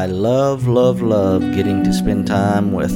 [0.00, 2.90] I love, love, love getting to spend time with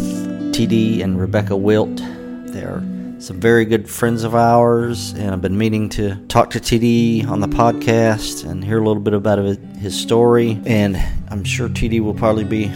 [0.55, 2.01] TD and Rebecca Wilt.
[2.47, 2.83] They're
[3.19, 7.41] some very good friends of ours, and I've been meaning to talk to TD on
[7.41, 10.59] the podcast and hear a little bit about his story.
[10.65, 10.97] And
[11.29, 12.73] I'm sure TD will probably be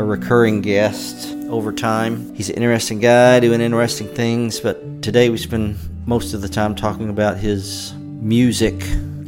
[0.00, 2.34] a recurring guest over time.
[2.34, 6.74] He's an interesting guy doing interesting things, but today we spend most of the time
[6.74, 8.74] talking about his music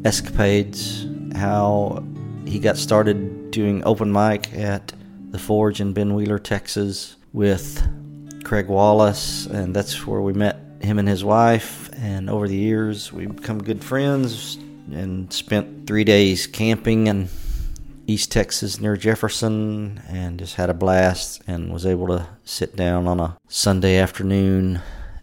[0.04, 1.06] escapades,
[1.36, 2.02] how
[2.46, 4.92] he got started doing open mic at
[5.30, 7.82] the Forge in Ben Wheeler, Texas, with
[8.44, 11.90] Craig Wallace, and that's where we met him and his wife.
[11.96, 14.56] And over the years, we've become good friends
[14.90, 17.28] and spent three days camping in
[18.06, 23.06] East Texas near Jefferson and just had a blast and was able to sit down
[23.06, 24.80] on a Sunday afternoon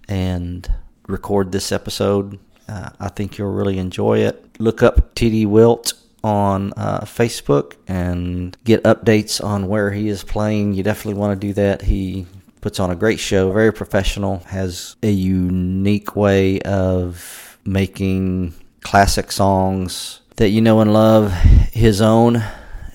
[0.08, 0.72] and
[1.08, 2.40] record this episode.
[2.70, 4.58] Uh, I think you'll really enjoy it.
[4.60, 10.74] Look up TD Wilt on uh, Facebook and get updates on where he is playing.
[10.74, 11.84] You definitely want to do that.
[11.84, 12.26] He
[12.62, 20.22] puts on a great show, very professional, has a unique way of making classic songs
[20.38, 22.44] that you know and love his own,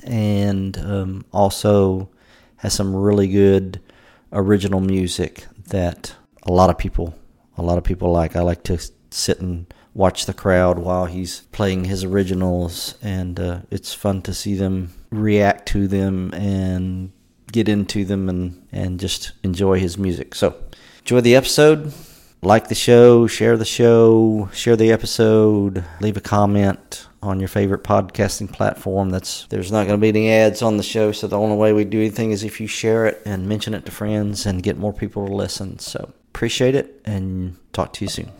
[0.05, 2.09] and um, also
[2.57, 3.81] has some really good
[4.33, 7.15] original music that a lot of people
[7.57, 8.37] a lot of people like.
[8.37, 8.79] I like to
[9.11, 14.35] sit and watch the crowd while he's playing his originals, and uh, it's fun to
[14.35, 17.13] see them react to them and
[17.51, 20.35] get into them and, and just enjoy his music.
[20.35, 20.57] So,
[21.01, 21.93] enjoy the episode.
[22.45, 27.85] Like the show, share the show, share the episode, leave a comment on your favorite
[27.85, 29.11] podcasting platform.
[29.11, 31.73] That's there's not going to be any ads on the show, so the only way
[31.73, 34.77] we do anything is if you share it and mention it to friends and get
[34.77, 35.79] more people to listen.
[35.79, 38.33] So appreciate it and talk to you soon.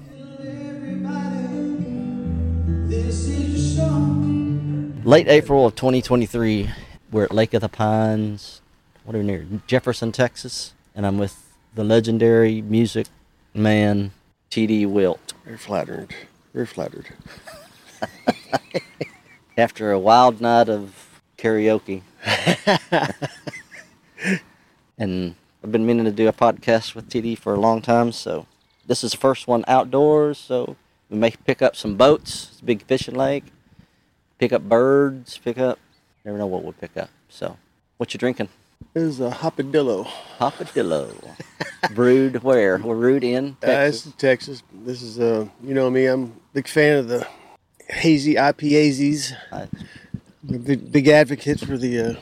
[5.13, 6.71] Late April of 2023,
[7.11, 8.63] we're at Lake of the Pines,
[9.05, 9.45] what are we near?
[9.67, 13.09] Jefferson, Texas, and I'm with the legendary music
[13.53, 14.13] man
[14.49, 14.87] T.D.
[14.87, 15.35] Wilt.
[15.45, 16.15] Very flattered.
[16.55, 17.09] Very flattered.
[19.59, 22.03] After a wild night of karaoke.
[24.97, 28.47] and I've been meaning to do a podcast with TD for a long time, so
[28.87, 30.77] this is the first one outdoors, so
[31.11, 32.49] we may pick up some boats.
[32.53, 33.47] It's a big fishing lake
[34.43, 35.79] pick up birds, pick up,
[36.25, 37.09] never know what we'll pick up.
[37.29, 37.57] So,
[37.99, 38.49] what you drinking?
[38.93, 40.05] This is a hopadillo.
[40.41, 41.15] Hopadillo.
[41.95, 42.79] brewed where?
[42.79, 44.05] We're brewed in Texas.
[44.05, 44.63] Uh, this Texas.
[44.73, 47.25] This is, uh, you know me, I'm a big fan of the
[47.89, 49.37] hazy IPAs.
[50.45, 52.01] Big, big advocates for the.
[52.01, 52.15] Uh,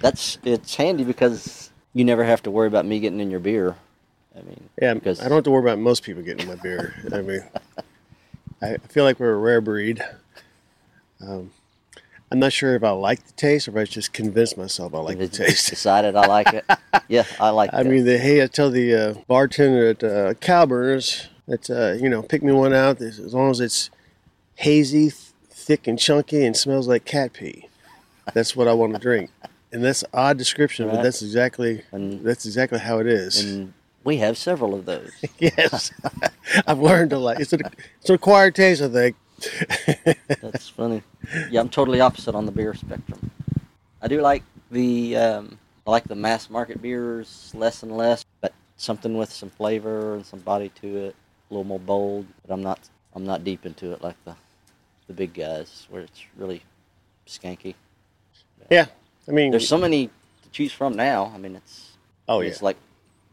[0.00, 3.74] that's it's handy because you never have to worry about me getting in your beer.
[4.32, 6.94] I mean, yeah, because I don't have to worry about most people getting my beer.
[7.12, 7.42] I mean,
[8.62, 10.04] I feel like we're a rare breed.
[11.20, 11.50] Um,
[12.30, 14.98] I'm not sure if I like the taste or if I just convinced myself I
[14.98, 15.70] like the taste.
[15.70, 16.64] Decided I like it.
[17.08, 17.72] yeah, I like.
[17.72, 17.76] It.
[17.76, 22.08] I mean, the hey, I tell the uh, bartender at uh, Cowburners that uh, you
[22.08, 23.90] know pick me one out as long as it's
[24.56, 25.10] hazy,
[25.50, 27.68] thick and chunky, and smells like cat pee.
[28.32, 29.30] That's what I want to drink.
[29.72, 30.96] And that's odd description, right.
[30.96, 33.44] but that's exactly and, that's exactly how it is.
[33.44, 33.74] And
[34.04, 35.10] we have several of those.
[35.38, 35.92] yes,
[36.66, 37.40] I've learned a lot.
[37.40, 37.58] It's a,
[38.00, 39.16] it's an acquired taste, I think.
[40.40, 41.02] That's funny.
[41.50, 43.30] Yeah, I'm totally opposite on the beer spectrum.
[44.00, 48.52] I do like the um, I like the mass market beers less and less, but
[48.76, 51.16] something with some flavor and some body to it,
[51.50, 52.26] a little more bold.
[52.46, 52.80] But I'm not
[53.14, 54.34] I'm not deep into it like the
[55.06, 56.62] the big guys where it's really
[57.26, 57.74] skanky.
[58.70, 58.86] Yeah,
[59.28, 61.32] I mean, there's so many to choose from now.
[61.34, 61.92] I mean, it's
[62.28, 62.76] oh yeah, it's like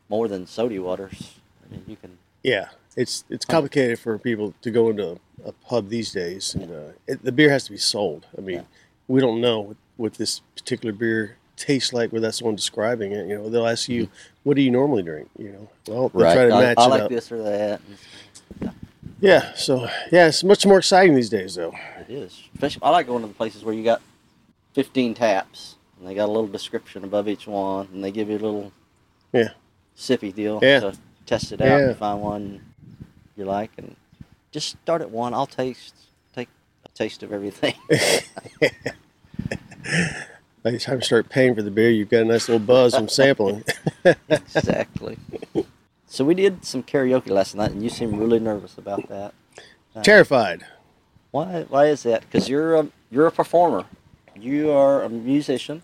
[0.10, 1.36] more than soda waters.
[1.66, 5.52] I mean, you can yeah, it's it's complicated for people to go into a, a
[5.52, 8.26] pub these days, and uh, it, the beer has to be sold.
[8.38, 8.64] I mean, yeah.
[9.08, 13.28] we don't know what, what, this particular beer tastes like without someone describing it.
[13.28, 14.14] You know, they'll ask you, mm-hmm.
[14.44, 16.34] "What do you normally drink?" You know, well, right.
[16.34, 17.10] try to match I, I like up.
[17.10, 17.82] this or that.
[18.62, 18.72] Yeah.
[19.22, 19.54] yeah.
[19.54, 21.74] So yeah, it's much more exciting these days, though.
[22.00, 22.44] It is.
[22.56, 24.02] Especially, I like going to the places where you got
[24.74, 28.36] 15 taps, and they got a little description above each one, and they give you
[28.36, 28.74] a little
[29.32, 29.50] yeah
[29.96, 30.60] sippy deal.
[30.62, 30.82] Yeah.
[30.82, 31.90] To test it out yeah.
[31.90, 32.62] and find one
[33.42, 33.96] you like, and
[34.52, 35.34] just start at one.
[35.34, 35.96] I'll taste,
[36.34, 36.50] take
[36.86, 37.74] a taste of everything.
[40.64, 42.96] By the time you start paying for the beer, you've got a nice little buzz
[42.96, 43.64] from sampling.
[44.30, 45.18] exactly.
[46.06, 49.34] So we did some karaoke last night, and you seem really nervous about that.
[49.96, 50.66] Uh, Terrified.
[51.32, 51.66] Why?
[51.68, 52.22] Why is that?
[52.22, 53.86] Because you're a you're a performer.
[54.36, 55.82] You are a musician,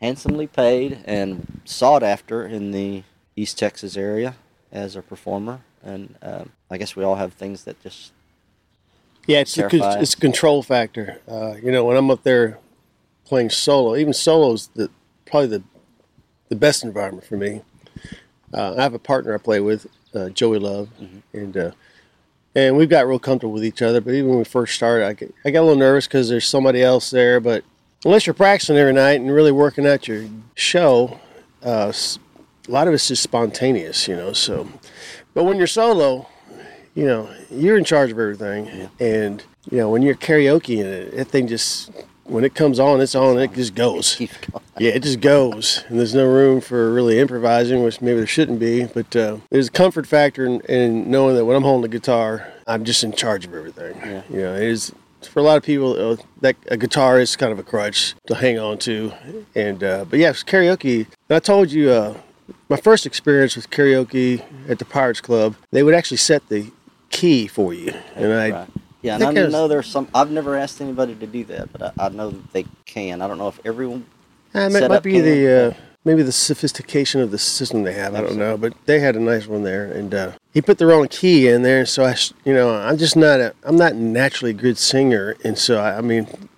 [0.00, 3.04] handsomely paid and sought after in the
[3.36, 4.34] East Texas area
[4.72, 8.12] as a performer and um, I guess we all have things that just
[9.26, 9.68] yeah, it's a,
[10.00, 11.20] it's a control factor.
[11.28, 12.58] Uh, you know, when I'm up there
[13.24, 14.90] playing solo, even solos, the
[15.24, 15.62] probably the
[16.48, 17.62] the best environment for me.
[18.52, 20.88] Uh, I have a partner I play with, uh, Joey Love,
[21.32, 21.70] and uh,
[22.54, 24.00] and we've got real comfortable with each other.
[24.00, 26.46] But even when we first started, I get, I got a little nervous because there's
[26.46, 27.40] somebody else there.
[27.40, 27.64] But
[28.04, 31.18] unless you're practicing every night and really working at your show,
[31.62, 31.92] uh,
[32.68, 34.32] a lot of it's just spontaneous, you know.
[34.32, 34.68] So,
[35.34, 36.26] but when you're solo,
[36.94, 41.16] you know, you're in charge of everything, and you know when you're karaoke in it,
[41.16, 41.90] that thing just
[42.24, 43.38] when it comes on, it's on.
[43.38, 44.20] It just goes.
[44.76, 48.58] Yeah, it just goes, and there's no room for really improvising, which maybe there shouldn't
[48.58, 48.86] be.
[48.86, 52.52] But uh, there's a comfort factor in, in knowing that when I'm holding the guitar,
[52.66, 53.96] I'm just in charge of everything.
[53.98, 54.22] Yeah.
[54.28, 54.92] You know, it is
[55.22, 58.34] for a lot of people uh, that a guitar is kind of a crutch to
[58.34, 59.12] hang on to,
[59.54, 61.06] and uh, but yeah, it's karaoke.
[61.30, 62.18] I told you uh,
[62.68, 66.70] my first experience with karaoke at the Pirates Club, they would actually set the
[67.10, 68.50] key for you, and I.
[68.50, 68.68] Right.
[69.02, 70.08] Yeah, and I it was- know there's some.
[70.14, 73.20] I've never asked anybody to do that, but I, I know that they can.
[73.20, 74.06] I don't know if everyone.
[74.54, 75.74] Uh, it might be the uh,
[76.04, 78.14] maybe the sophistication of the system they have.
[78.14, 80.86] I don't know, but they had a nice one there, and uh, he put the
[80.86, 81.84] wrong key in there.
[81.84, 82.16] So I,
[82.46, 85.98] you know, I'm just not a, I'm not naturally a good singer, and so I,
[85.98, 86.48] I mean,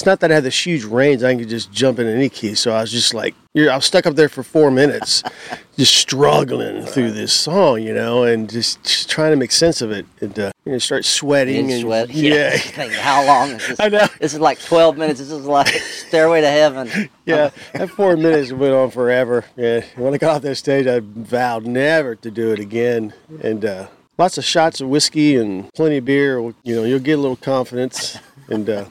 [0.00, 1.22] it's not that I had this huge range.
[1.22, 2.54] I could just jump in any key.
[2.54, 5.22] So I was just like, you're, I was stuck up there for four minutes,
[5.76, 9.90] just struggling through this song, you know, and just, just trying to make sense of
[9.90, 12.08] it, and uh, you know, start sweating In and sweat.
[12.14, 12.50] yeah.
[12.56, 13.80] Think, How long is this?
[13.80, 14.06] I know.
[14.18, 15.18] This is like 12 minutes.
[15.20, 17.10] This is like Stairway to Heaven.
[17.26, 19.44] Yeah, that four minutes went on forever.
[19.54, 23.12] Yeah, when I got off that stage, I vowed never to do it again.
[23.42, 26.38] And uh, lots of shots of whiskey and plenty of beer.
[26.40, 28.16] You know, you'll get a little confidence.
[28.48, 28.86] And uh,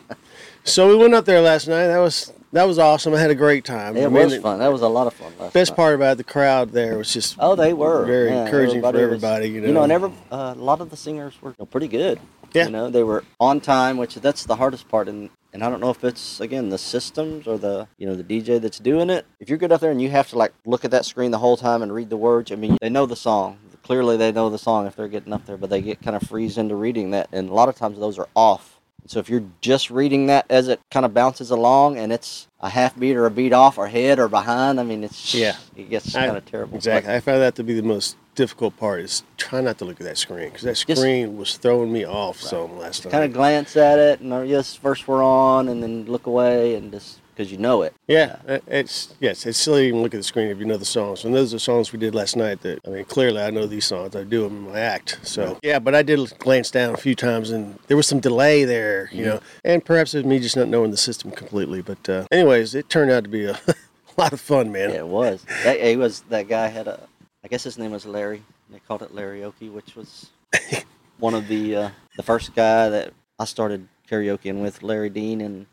[0.70, 1.88] so we went up there last night.
[1.88, 3.14] That was that was awesome.
[3.14, 3.96] I had a great time.
[3.98, 4.60] It I mean, was fun.
[4.60, 5.32] That was a lot of fun.
[5.54, 5.76] Best night.
[5.76, 9.02] part about the crowd there was just Oh, they were very Yeah, encouraging for was-
[9.02, 9.50] everybody.
[9.50, 12.20] You know, You know, and every, uh, a lot of the singers were pretty good.
[12.54, 12.66] Yeah.
[12.66, 15.08] You know, they were on time, which that's the hardest part.
[15.08, 18.24] And and I don't know if it's again the systems or the you know the
[18.24, 19.26] DJ that's doing it.
[19.40, 21.40] If you're good up there and you have to like look at that screen the
[21.40, 23.58] whole time and read the words, I mean, they know the song.
[23.84, 26.22] Clearly, they know the song if they're getting up there, but they get kind of
[26.24, 28.79] freeze into reading that, and a lot of times those are off.
[29.08, 32.70] So if you're just reading that as it kind of bounces along, and it's a
[32.70, 35.56] half beat or a beat off or ahead or behind, I mean, it's Yeah.
[35.76, 36.76] it gets kind of terrible.
[36.78, 37.14] Exactly.
[37.14, 40.06] I found that to be the most difficult part is try not to look at
[40.06, 43.12] that screen because that Just- screen was throwing me off some last night.
[43.12, 46.76] kind of glance at it and uh, yes first we're on and then look away
[46.76, 50.14] and just because you know it Yeah, it- it's yes, it's silly to even look
[50.14, 51.24] at the screen if you know the songs.
[51.24, 52.60] And those are songs we did last night.
[52.64, 54.14] That I mean, clearly I know these songs.
[54.14, 55.20] I do them in my act.
[55.24, 58.66] So yeah, but I did glance down a few times, and there was some delay
[58.66, 59.40] there, you know.
[59.64, 61.82] And perhaps it was me just not knowing the system completely.
[61.82, 63.58] But uh, anyways, it turned out to be a
[64.18, 64.90] lot of fun, man.
[64.90, 67.08] yeah, it was that it was that guy had a
[67.42, 70.30] i guess his name was larry they called it larryoke which was
[71.20, 75.66] one of the uh, the first guy that i started karaokeing with larry dean and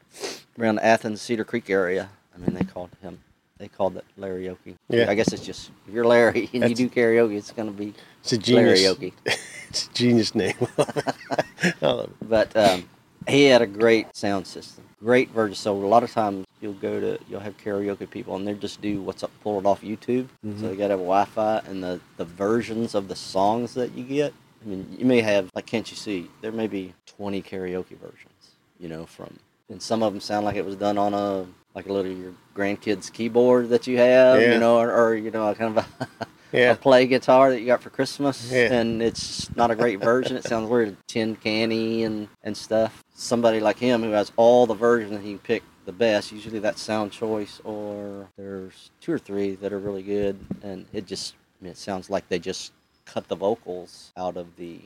[0.58, 3.18] around the athens cedar creek area i mean they called him
[3.58, 5.10] they called it larryoke Yeah.
[5.10, 7.94] i guess it's just if you're larry and you do karaoke it's going to be
[8.22, 8.80] It's a genius.
[8.80, 9.12] larryoke
[9.68, 10.54] It's a genius name.
[10.78, 12.28] I love it.
[12.28, 12.88] But um,
[13.28, 15.56] he had a great sound system, great version.
[15.56, 18.80] So a lot of times you'll go to you'll have karaoke people and they just
[18.80, 20.28] do what's up, pull it off YouTube.
[20.46, 20.60] Mm-hmm.
[20.60, 24.04] So you got to have Wi-Fi and the the versions of the songs that you
[24.04, 24.32] get.
[24.64, 26.30] I mean, you may have like, can't you see?
[26.42, 28.52] There may be twenty karaoke versions.
[28.78, 29.36] You know, from
[29.68, 32.32] and some of them sound like it was done on a like a little your
[32.54, 34.40] grandkid's keyboard that you have.
[34.40, 34.54] Yeah.
[34.54, 36.08] You know, or, or you know, a kind of a
[36.52, 36.72] Yeah.
[36.72, 38.72] a play guitar that you got for Christmas, Yeah.
[38.72, 40.36] and it's not a great version.
[40.36, 43.02] It sounds weird, tin canny and and stuff.
[43.14, 46.32] Somebody like him who has all the versions he can pick the best.
[46.32, 51.06] Usually that's sound choice, or there's two or three that are really good, and it
[51.06, 52.72] just I mean, it sounds like they just
[53.04, 54.80] cut the vocals out of the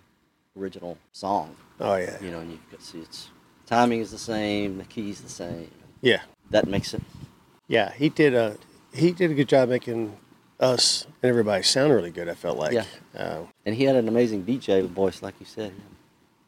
[0.58, 1.54] original song.
[1.78, 2.16] Oh yeah.
[2.22, 3.28] You know, and you can see it's
[3.70, 5.70] timing is the same, the keys the same.
[6.02, 6.22] Yeah.
[6.50, 7.02] That makes it.
[7.68, 7.92] Yeah.
[7.92, 8.56] He did a
[8.92, 10.16] he did a good job making
[10.58, 12.28] us and everybody sound really good.
[12.28, 12.72] I felt like.
[12.72, 12.84] Yeah.
[13.16, 15.72] Uh, And he had an amazing DJ voice, like you said.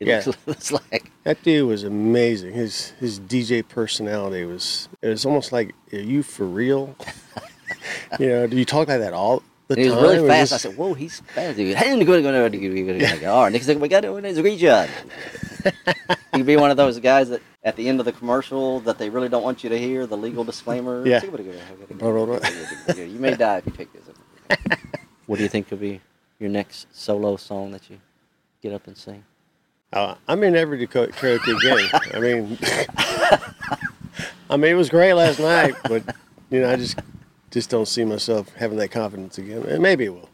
[0.00, 0.23] It Yeah.
[0.47, 2.52] looks, like That dude was amazing.
[2.55, 6.97] His his DJ personality was it was almost like, are you for real?
[8.19, 9.43] you know, do you talk like that all
[9.75, 10.02] the And he was time?
[10.17, 10.52] really fast.
[10.52, 12.59] I said, "Whoa, he's fast." He goes, "Hey, go go go go
[12.99, 14.88] go go." All right, Nick said, "We got to do a great job."
[15.64, 15.71] he
[16.38, 19.09] could be one of those guys that at the end of the commercial that they
[19.11, 21.07] really don't want you to hear the legal disclaimer.
[21.07, 21.21] Yeah.
[21.23, 24.02] You may die if you take this.
[25.26, 26.00] What do you think could be
[26.38, 27.99] your next solo song that you
[28.62, 29.25] get up and sing?
[29.93, 31.91] Oh, I may never do co- karaoke again.
[32.14, 32.59] I mean,
[34.50, 36.02] I mean, it was great last night, but
[36.50, 36.99] you know, I just
[37.52, 39.62] just don't see myself having that confidence again.
[39.64, 40.28] And maybe it will.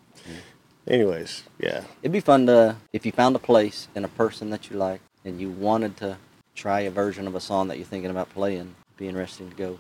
[0.87, 4.71] Anyways, yeah, It'd be fun to if you found a place and a person that
[4.71, 6.17] you like, and you wanted to
[6.55, 8.75] try a version of a song that you're thinking about playing.
[8.97, 9.79] Be interesting to go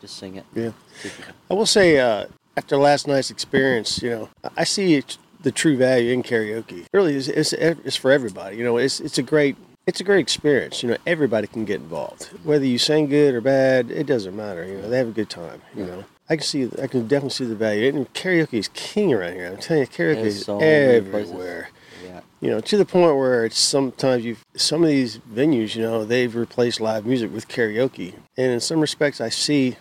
[0.00, 0.44] Just sing it.
[0.54, 0.70] Yeah.
[1.00, 2.26] See if you can- I will say, uh,
[2.56, 6.84] after last night's experience, you know, I see it, the true value in karaoke.
[6.92, 8.56] Really, is, it's, it's for everybody.
[8.56, 10.82] You know, it's it's a great it's a great experience.
[10.82, 12.30] You know, everybody can get involved.
[12.44, 14.64] Whether you sing good or bad, it doesn't matter.
[14.64, 15.60] You know, they have a good time.
[15.74, 17.88] You know, I can see, I can definitely see the value.
[17.88, 19.46] And karaoke is king around here.
[19.46, 21.68] I'm telling you, karaoke There's is so everywhere.
[22.02, 22.20] Yeah.
[22.40, 26.04] You know, to the point where it's sometimes you some of these venues, you know,
[26.04, 29.76] they've replaced live music with karaoke, and in some respects, I see,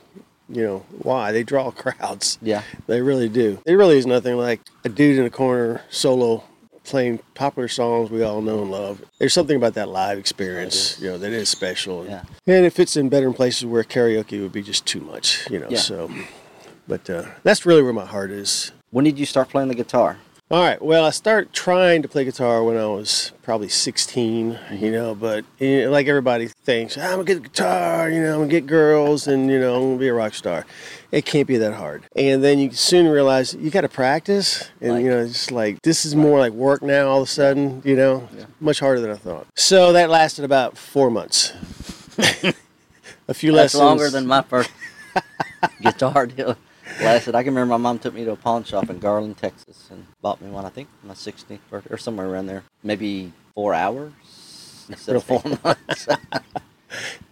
[0.50, 2.38] you know, why they draw crowds.
[2.42, 2.64] Yeah.
[2.88, 3.60] They really do.
[3.66, 6.44] It really is nothing like a dude in a corner solo
[6.84, 9.04] playing popular songs we all know and love.
[9.20, 12.06] There's something about that live experience, you know, that is special.
[12.06, 12.24] Yeah.
[12.46, 15.60] And it fits in better in places where karaoke would be just too much, you
[15.60, 15.68] know.
[15.70, 15.78] Yeah.
[15.78, 16.12] So,
[16.88, 18.72] but uh, that's really where my heart is.
[18.92, 20.18] When did you start playing the guitar?
[20.52, 20.80] All right.
[20.80, 25.46] Well, I started trying to play guitar when I was probably 16, you know, but
[25.58, 28.50] you know, like everybody thinks, I'm going to get a guitar, you know, I'm going
[28.50, 30.66] to get girls and, you know, I'm going to be a rock star.
[31.14, 32.06] It can't be that hard.
[32.16, 34.70] And then you soon realize you got to practice.
[34.82, 37.32] And, Like- you know, it's like, this is more like work now all of a
[37.32, 38.46] sudden, you know, Yeah.
[38.60, 39.46] much harder than I thought.
[39.56, 41.54] So that lasted about four months.
[43.28, 43.80] a few That's lessons.
[43.80, 44.72] longer than my first
[45.84, 46.58] guitar deal
[47.00, 47.36] lasted.
[47.36, 50.08] I can remember my mom took me to a pawn shop in Garland, Texas, and
[50.24, 50.66] bought me one.
[50.66, 52.64] I think my 16th birthday or somewhere around there.
[52.82, 54.14] Maybe four hours
[54.90, 56.08] instead of four months.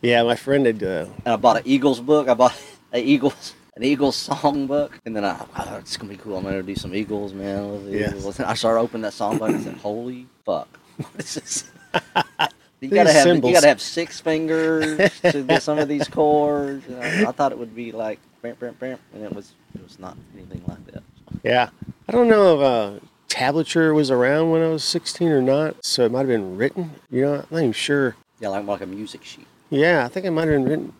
[0.03, 0.83] Yeah, my friend had.
[0.83, 2.27] Uh, and I bought an Eagles book.
[2.29, 2.53] I bought
[2.93, 6.37] an Eagles an Eagles songbook, and then I, oh, it's gonna be cool.
[6.37, 7.57] I'm gonna do some Eagles, man.
[7.57, 8.15] I love the Yes.
[8.15, 8.39] Eagles.
[8.39, 11.71] I started opening that songbook and I said, "Holy fuck, what is this?"
[12.81, 16.83] You These gotta have you gotta have six fingers to get some of these chords.
[16.87, 19.83] You know, I thought it would be like bam, bam, bam, and it was it
[19.83, 21.03] was not anything like that.
[21.43, 21.69] Yeah.
[22.07, 26.05] I don't know if uh, tablature was around when I was 16 or not, so
[26.05, 26.89] it might have been written.
[27.11, 28.15] You know, I'm not even sure.
[28.39, 29.45] Yeah, like like a music sheet.
[29.69, 30.93] Yeah, I think it might have been written.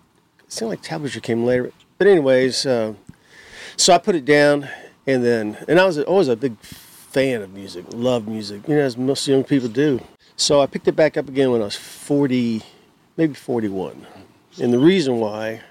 [0.45, 1.71] It seemed like tablature came later.
[2.01, 2.95] But, anyways, uh,
[3.77, 4.67] so I put it down,
[5.05, 8.81] and then, and I was always a big fan of music, love music, you know,
[8.81, 9.99] as most young people do.
[10.35, 12.63] So I picked it back up again when I was 40,
[13.17, 14.07] maybe 41.
[14.59, 15.61] And the reason why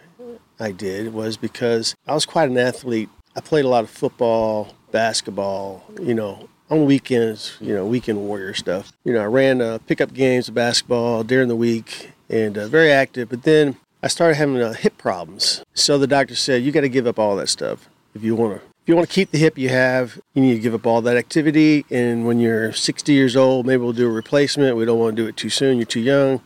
[0.61, 3.09] I did was because I was quite an athlete.
[3.35, 8.55] I played a lot of football, basketball, you know, on weekends, you know, weekend warrior
[8.55, 8.93] stuff.
[9.03, 12.93] You know, I ran uh, pickup games of basketball during the week and uh, very
[12.93, 13.31] active.
[13.31, 15.63] But then I started having uh, hip problems.
[15.75, 18.61] So the doctor said, you got to give up all that stuff if you want
[18.61, 18.67] to.
[18.83, 21.03] If you want to keep the hip you have, you need to give up all
[21.03, 21.85] that activity.
[21.91, 24.77] And when you're 60 years old, maybe we'll do a replacement.
[24.77, 25.77] We don't want to do it too soon.
[25.77, 26.41] You're too young.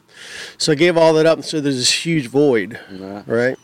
[0.58, 1.38] So I gave all that up.
[1.38, 3.22] And so there's this huge void Right.
[3.26, 3.58] right?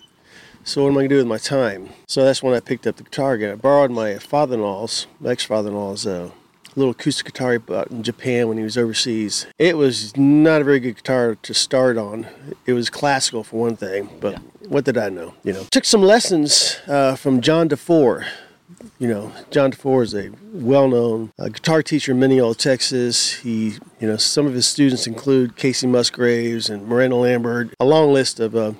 [0.62, 1.88] So what am I gonna do with my time?
[2.06, 3.50] So that's when I picked up the guitar again.
[3.50, 6.30] I borrowed my father-in-law's, my ex-father-in-law's, uh,
[6.76, 9.46] little acoustic guitar he bought in Japan when he was overseas.
[9.58, 12.26] It was not a very good guitar to start on.
[12.66, 14.38] It was classical for one thing, but Yeah.
[14.68, 15.34] what did I know?
[15.44, 18.24] You know, took some lessons uh, from John DeFoore.
[18.98, 23.34] You know, John DeFoore is a well-known uh, guitar teacher in Mineola, Texas.
[23.40, 27.70] He, you know, some of his students include Kacey Musgraves and Miranda Lambert.
[27.80, 28.72] A long list of uh,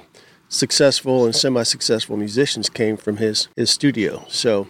[0.49, 4.25] successful and semi-successful musicians came from his his studio.
[4.29, 4.69] So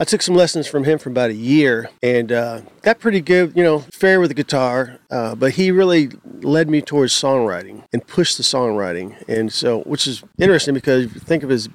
[0.00, 3.56] I took some lessons from him for about a year and uh, got pretty good,
[3.56, 4.98] you know, fair with the guitar.
[5.10, 9.20] Uh, but he really led me towards songwriting and pushed the songwriting.
[9.28, 11.68] And so, which is interesting because if you think of his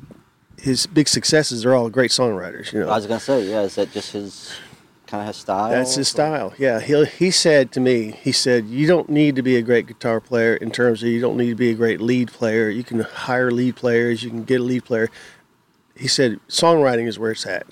[0.62, 2.72] his big successes, they're all great songwriters.
[2.72, 4.54] You know, I was gonna say, yeah, is that just his
[5.08, 5.70] kind of his style?
[5.70, 6.54] that's his style.
[6.58, 9.86] Yeah, he he said to me, he said, "You don't need to be a great
[9.88, 12.70] guitar player in terms of you don't need to be a great lead player.
[12.70, 15.10] You can hire lead players, you can get a lead player."
[15.96, 17.66] He said, "Songwriting is where it's at."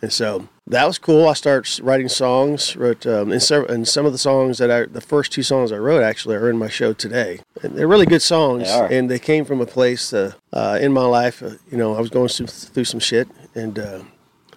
[0.00, 1.28] And so that was cool.
[1.28, 2.76] I started writing songs.
[2.76, 5.78] Wrote um, and, and some of the songs that I, the first two songs I
[5.78, 7.40] wrote actually are in my show today.
[7.62, 10.92] And they're really good songs, They and they came from a place uh, uh, in
[10.92, 11.42] my life.
[11.42, 14.02] Uh, you know, I was going through, through some shit, and uh,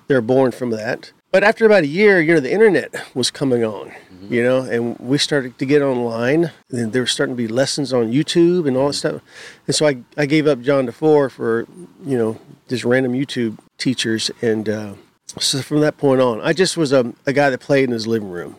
[0.07, 1.12] they're born from that.
[1.31, 3.93] But after about a year, you know, the internet was coming on,
[4.29, 6.51] you know, and we started to get online.
[6.69, 9.21] And there were starting to be lessons on YouTube and all that stuff.
[9.65, 11.65] And so I, I gave up John DeFoore for,
[12.05, 14.29] you know, just random YouTube teachers.
[14.41, 14.93] And uh,
[15.39, 18.07] so from that point on, I just was a, a guy that played in his
[18.07, 18.55] living room.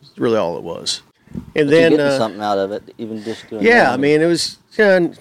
[0.00, 1.02] That's really all it was.
[1.56, 3.64] And But then, uh, something out of it, even just doing.
[3.64, 3.92] yeah.
[3.92, 4.58] I mean, it was.
[4.78, 5.12] You know,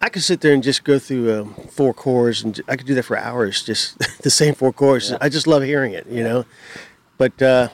[0.00, 2.94] I could sit there and just go through um, four chords, and I could do
[2.94, 3.62] that for hours.
[3.62, 5.10] Just the same four chords.
[5.10, 5.18] Yeah.
[5.20, 6.46] I just love hearing it, you know.
[7.18, 7.68] But uh,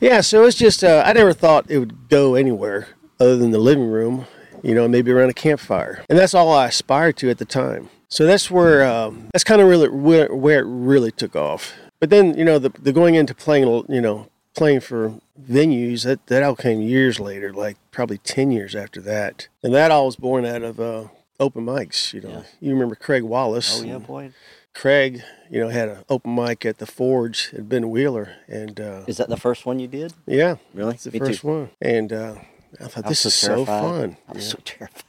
[0.00, 2.88] yeah, so it's just uh, I never thought it would go anywhere
[3.18, 4.26] other than the living room,
[4.62, 7.90] you know, maybe around a campfire, and that's all I aspired to at the time.
[8.08, 11.72] So that's where um, that's kind of really where, where it really took off.
[12.00, 16.26] But then you know the, the going into playing, you know, playing for venues that
[16.26, 20.16] that all came years later, like probably ten years after that, and that all was
[20.16, 21.08] born out of uh,
[21.40, 22.12] open mics.
[22.12, 22.42] You know, Yeah.
[22.60, 23.80] you remember Craig Wallace?
[23.80, 24.30] Oh yeah, boy.
[24.74, 29.02] Craig, you know, had an open mic at the Forge at Ben Wheeler, and uh,
[29.08, 30.12] Is that the first one you did?
[30.24, 30.94] yeah, Really?
[30.94, 31.48] it's the Me first too.
[31.48, 31.70] one.
[31.80, 32.34] And uh,
[32.80, 34.18] I thought I this is so fun.
[34.28, 34.50] I was Yeah.
[34.52, 35.02] so terrified.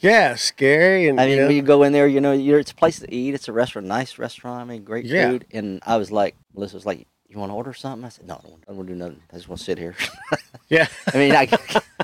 [0.00, 2.70] Yeah, scary, and I you mean, know, you go in there, you know, you're, it's
[2.70, 3.34] a place to eat.
[3.34, 4.60] It's a restaurant, nice restaurant.
[4.60, 5.30] I mean, great Yeah.
[5.30, 5.46] food.
[5.52, 8.34] And I was like, Melissa was like, "You want to order something?" I said, "No,
[8.34, 9.20] I don't want, I don't want to do nothing.
[9.32, 9.96] I just want to sit here."
[10.68, 11.48] yeah, I mean, I,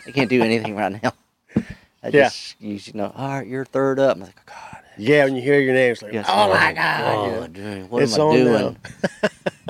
[0.06, 1.12] I can't do anything right now.
[2.02, 2.24] I Yeah.
[2.24, 3.12] just, you should know.
[3.14, 4.16] All right, you're third up.
[4.16, 4.82] I'm like, oh, God.
[4.98, 5.24] yeah.
[5.24, 7.46] When you hear your name, it's like, yes, oh my god, Oh, yeah.
[7.46, 8.76] dude, what It's am I doing?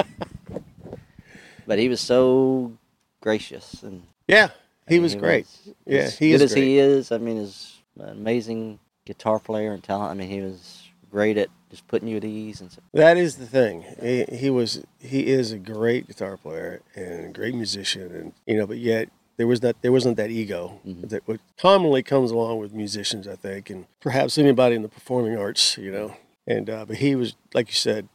[1.67, 2.73] but he was so
[3.21, 4.49] gracious and yeah.
[4.89, 5.47] He was great.
[5.87, 7.11] Yeah, he good as he is.
[7.13, 10.11] I mean, he's an amazing guitar player and talent.
[10.11, 12.85] I mean, he was great at just putting you at ease and stuff.
[12.93, 13.85] That is the thing.
[14.03, 18.57] He, he was he is a great guitar player and a great musician, and you
[18.57, 21.09] know, but yet there was that there wasn't that ego Mhm.
[21.09, 25.37] that what commonly comes along with musicians, I think, and perhaps anybody in the performing
[25.37, 26.17] arts, you know.
[26.47, 28.09] And uh, but he was like you said,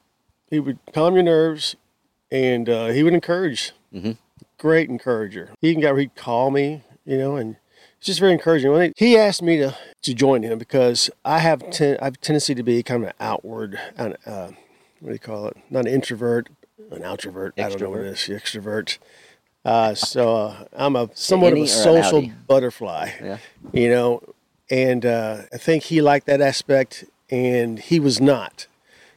[0.49, 1.75] he would calm your nerves,
[2.31, 3.71] and uh, he would encourage.
[3.93, 4.17] Mhm.
[4.57, 5.51] Great encourager.
[5.61, 7.55] He can got he'd call me, you know, and
[7.99, 8.71] it's just very encouraging.
[8.71, 12.17] When he, asked me to to join him because I have ten, I have a
[12.17, 14.51] tendency to be kind of an outward, an, uh,
[15.01, 15.57] what do you call it?
[15.69, 16.47] Not an introvert,
[16.91, 17.51] an outrovert.
[17.57, 18.19] I don't know what it is.
[18.19, 18.99] Extrovert.
[19.65, 23.37] Uh, so uh, I'm a somewhat of a social butterfly, Yeah.
[23.73, 24.23] you know,
[24.71, 28.67] and uh, I think he liked that aspect, and he was not.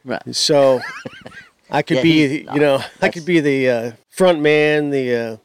[0.04, 0.34] Right.
[0.34, 0.80] So
[1.70, 5.36] I could Yeah, be, you know, I could be the uh, front man, the uh,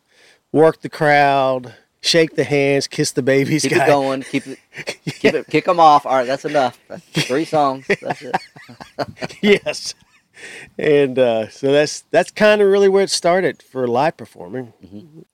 [0.51, 1.75] work the crowd,
[2.07, 3.83] shake the hands, kiss the babies Keep guy.
[3.85, 4.23] it going.
[4.23, 4.59] Keep it.
[5.05, 5.47] Keep it.
[5.47, 6.05] Kick them off.
[6.05, 6.79] All right, that's enough.
[6.87, 7.85] That's three songs.
[8.01, 8.35] That's it.
[9.41, 9.93] yes.
[10.77, 14.73] And uh, so that's that's kind of really where it started for live performing.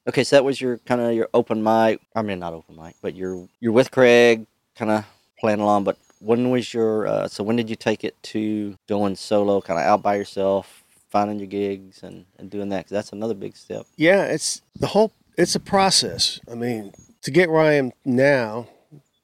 [0.08, 2.00] Okay, so that was your kind of your open mic.
[2.16, 5.06] I mean, not open mic, but you're you're with Craig, kind of
[5.40, 5.84] playing along.
[5.84, 7.06] But when was your?
[7.08, 10.84] Uh, so when did you take it to going solo, kind of out by yourself,
[11.10, 13.86] finding your gigs and and doing that because that's another big step.
[13.98, 15.12] Yeah, it's the whole.
[15.38, 16.40] It's a process.
[16.52, 16.94] I mean,
[17.24, 18.68] to get where I am now,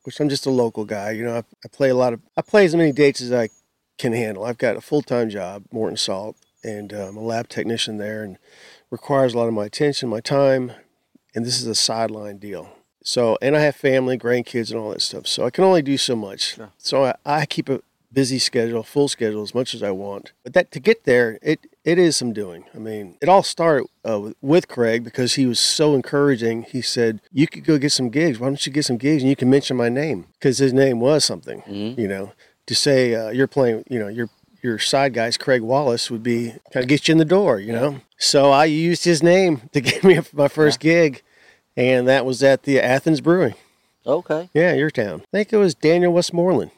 [0.03, 1.11] which I'm just a local guy.
[1.11, 2.21] You know, I, I play a lot of.
[2.35, 3.49] I play as many dates as I
[3.97, 4.43] can handle.
[4.43, 8.37] I've got a full time job, Morton Salt, and I'm a lab technician there, and
[8.89, 10.71] requires a lot of my attention, my time,
[11.35, 12.69] and this is a sideline deal.
[13.03, 15.27] So, and I have family, grandkids, and all that stuff.
[15.27, 16.55] So I can only do so much.
[16.55, 16.71] Sure.
[16.77, 20.31] So I, I keep a busy schedule, full schedule, as much as I want.
[20.43, 22.65] But that to get there, it it is some doing.
[22.73, 26.63] I mean, it all started uh, with, with Craig because he was so encouraging.
[26.63, 28.39] He said, "You could go get some gigs.
[28.39, 30.99] Why don't you get some gigs and you can mention my name because his name
[30.99, 31.97] was something." Mhm.
[31.97, 32.31] You know,
[32.67, 34.29] to say uh, you're playing, you know, your
[34.61, 37.59] your side guys, Craig Wallace, would be kind of get you in the door.
[37.59, 41.21] You know, so I used his name to get me my first gig,
[41.77, 43.55] and that was at the Athens Brewing.
[44.05, 44.49] Okay.
[44.53, 45.21] Yeah, your town.
[45.21, 46.71] I think it was Daniel Westmoreland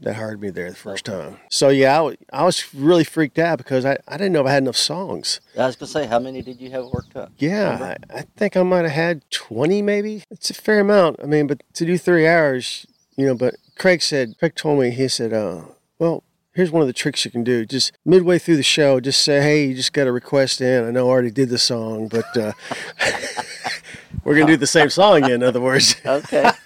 [0.00, 1.38] that hired me there the first time.
[1.48, 4.52] So yeah, I, I was really freaked out because I, I didn't know if I
[4.52, 5.40] had enough songs.
[5.56, 7.32] I was gonna say, how many did you have worked up?
[7.38, 10.24] Yeah, I, I think I might have had 20 maybe.
[10.30, 11.20] It's a fair amount.
[11.22, 14.90] I mean, but to do three hours, you know, but Craig said, Craig told me,
[14.90, 15.62] he said, uh,
[15.98, 17.64] well, here's one of the tricks you can do.
[17.64, 20.84] Just midway through the show, just say, hey, you just got a request in.
[20.84, 22.52] I know I already did the song, but uh,
[24.24, 25.96] we're going to do the same song again, in other words.
[26.04, 26.50] Okay.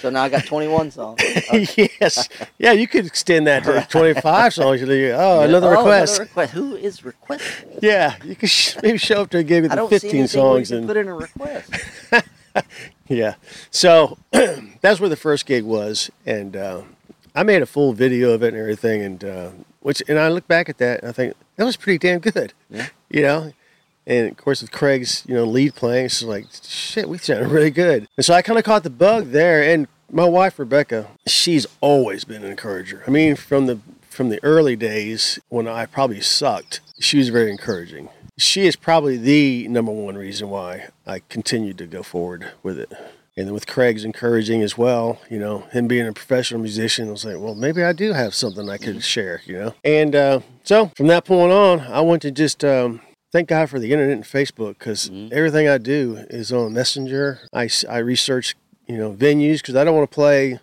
[0.00, 1.20] so now I got 21 songs.
[1.76, 2.28] yes.
[2.58, 4.82] Yeah, you could extend that to 25 songs.
[4.82, 6.16] Oh, another Oh, request.
[6.18, 6.52] Another request.
[6.52, 7.78] Who is requesting?
[7.82, 9.98] Yeah, you could sh- maybe show up to a gig with I the don't see
[9.98, 10.70] 15 anything where you songs.
[10.72, 11.72] and put in a request.
[13.08, 13.34] Yeah.
[13.70, 14.18] So
[14.80, 16.82] that's where the first gig was, and uh,
[17.34, 20.46] I made a full video of it and everything, and uh, which and I look
[20.46, 22.52] back at that and I think that was pretty damn good.
[22.68, 22.86] Yeah.
[23.08, 23.52] You know.
[24.10, 27.70] And of course, with Craig's, you know, lead playing, it's like, shit, we sounded really
[27.70, 28.08] good.
[28.16, 29.62] And so I kind of caught the bug there.
[29.62, 33.04] And my wife Rebecca, she's always been an encourager.
[33.06, 37.52] I mean, from the from the early days when I probably sucked, she was very
[37.52, 38.08] encouraging.
[38.36, 42.92] She is probably the number one reason why I continued to go forward with it.
[43.36, 47.12] And then with Craig's encouraging as well, you know, him being a professional musician, I
[47.12, 49.74] was like, well, maybe I do have something I could share, you know.
[49.84, 53.00] And uh, so from that point on, I went to just um,
[53.32, 55.32] thank God for the internet and Facebook because mm-hmm.
[55.32, 57.40] everything I do is on Messenger.
[57.52, 60.58] I, I research, you know, venues because I don't want to play,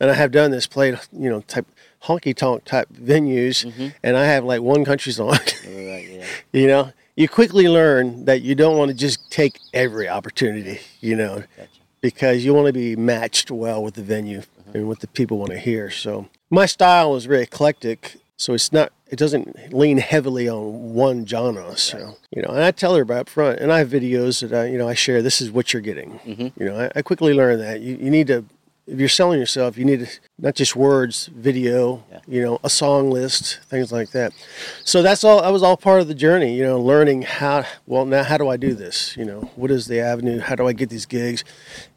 [0.00, 1.66] and I have done this, played, you know, type
[2.04, 3.88] honky tonk type venues, mm-hmm.
[4.02, 5.38] and I have like one country song.
[5.68, 6.26] Right, yeah.
[6.52, 11.16] you know, you quickly learn that you don't want to just take every opportunity, you
[11.16, 11.68] know, Gotcha.
[12.00, 14.76] because you want to be matched well with the venue mm-hmm.
[14.76, 15.90] and what the people want to hear.
[15.90, 21.26] So my style is very eclectic, so it's not it doesn't lean heavily on one
[21.26, 21.76] genre.
[21.76, 24.52] So you know, and I tell her about up front, and I have videos that
[24.58, 25.22] I you know I share.
[25.22, 26.18] This is what you're getting.
[26.26, 26.52] Mhm.
[26.58, 28.44] You know, I, I quickly learned that you, you need to
[28.88, 32.20] if you're selling yourself, you need not just words, video, Yeah.
[32.26, 34.32] you know, a song list, things like that.
[34.84, 35.42] So that's all.
[35.42, 37.64] That was all part of the journey, you know, learning how.
[37.86, 39.14] Well, now how do I do this?
[39.16, 40.38] You know, what is the avenue?
[40.40, 41.44] How do I get these gigs?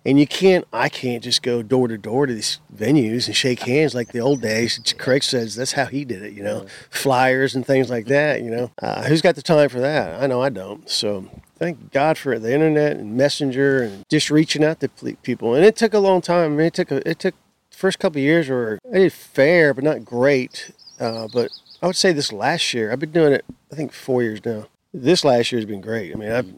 [0.06, 0.66] And you can't.
[0.74, 4.20] I can't just go door to door to these venues and shake hands like the
[4.20, 4.80] old days.
[4.98, 6.34] Craig says that's how he did it.
[6.34, 8.42] You know, flyers and things like that.
[8.42, 10.22] You know, uh, who's got the time for that?
[10.22, 10.90] I know I don't.
[10.90, 11.26] So
[11.62, 14.90] thank God for the internet and messenger and just reaching out to
[15.22, 15.54] people.
[15.54, 16.54] And it took a long time.
[16.54, 17.36] I mean, it took a, it took
[17.70, 20.72] first couple of years were I did fair, but not great.
[21.00, 23.46] Uh, but I would say this last year, I've been doing it.
[23.72, 24.68] I think four years now.
[24.92, 26.12] This last year has been great.
[26.12, 26.52] I mean, I've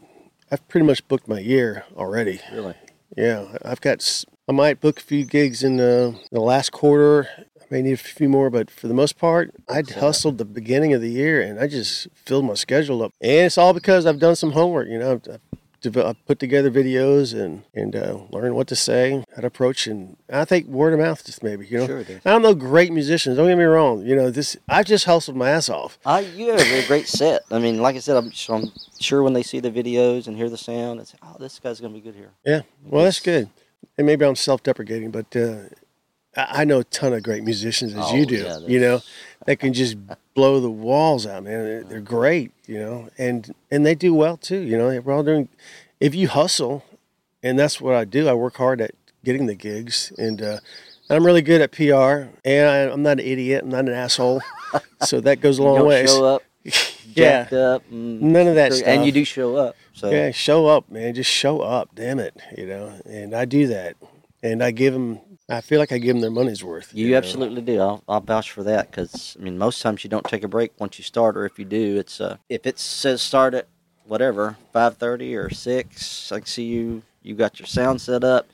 [0.50, 2.40] I've pretty much booked my year already.
[2.50, 2.74] Really?
[3.14, 4.24] Yeah, I've got.
[4.48, 7.28] I might book a few gigs in the, the last quarter.
[7.64, 10.92] I may need a few more, but for the most part, I'd hustled the beginning
[10.92, 13.12] of the year and I just filled my schedule up.
[13.20, 14.88] And it's all because I've done some homework.
[14.88, 15.40] You know, I've,
[15.86, 19.86] I've, I've put together videos and and uh, learned what to say, how to approach,
[19.86, 21.66] and I think word of mouth just maybe.
[21.66, 22.20] You know, Sure is.
[22.24, 23.36] I'm no great musicians.
[23.36, 24.04] Don't get me wrong.
[24.06, 25.98] You know, this I've just hustled my ass off.
[26.06, 27.42] I, you have a great set.
[27.50, 30.48] I mean, like I said, I'm, I'm sure when they see the videos and hear
[30.48, 32.30] the sound, it's oh, this guy's gonna be good here.
[32.46, 33.50] Yeah, well, that's good.
[33.98, 35.68] And maybe I'm self-deprecating, but uh,
[36.36, 38.36] I know a ton of great musicians as Oh, you do.
[38.36, 39.00] yeah, you know,
[39.46, 39.96] that can just
[40.34, 41.64] blow the walls out, man.
[41.64, 44.58] They're, they're great, you know, and and they do well too.
[44.60, 45.48] You know, we're all doing.
[46.00, 46.84] If you hustle,
[47.42, 48.28] and that's what I do.
[48.28, 48.90] I work hard at
[49.24, 50.58] getting the gigs, and uh,
[51.08, 52.30] I'm really good at PR.
[52.44, 53.62] And I, I'm not an idiot.
[53.62, 54.42] I'm not an asshole.
[55.02, 56.42] so that goes a long don't show up,
[57.14, 57.46] Yeah.
[57.52, 59.06] up, None of that and stuff.
[59.06, 59.76] you do show up.
[59.92, 61.14] So Yeah, show up, man.
[61.14, 61.90] Just show up.
[61.94, 62.92] Damn it, you know.
[63.06, 63.96] And I do that,
[64.42, 65.20] and I give them.
[65.48, 66.94] I feel like I give them their money's worth.
[66.94, 67.18] You know?
[67.18, 67.80] absolutely do.
[67.80, 70.72] I'll, I'll vouch for that because I mean, most times you don't take a break
[70.80, 73.68] once you start, or if you do, it's uh, if it says start at
[74.06, 76.32] whatever five thirty or six.
[76.32, 77.02] I can see you.
[77.22, 78.46] You got your sound set up.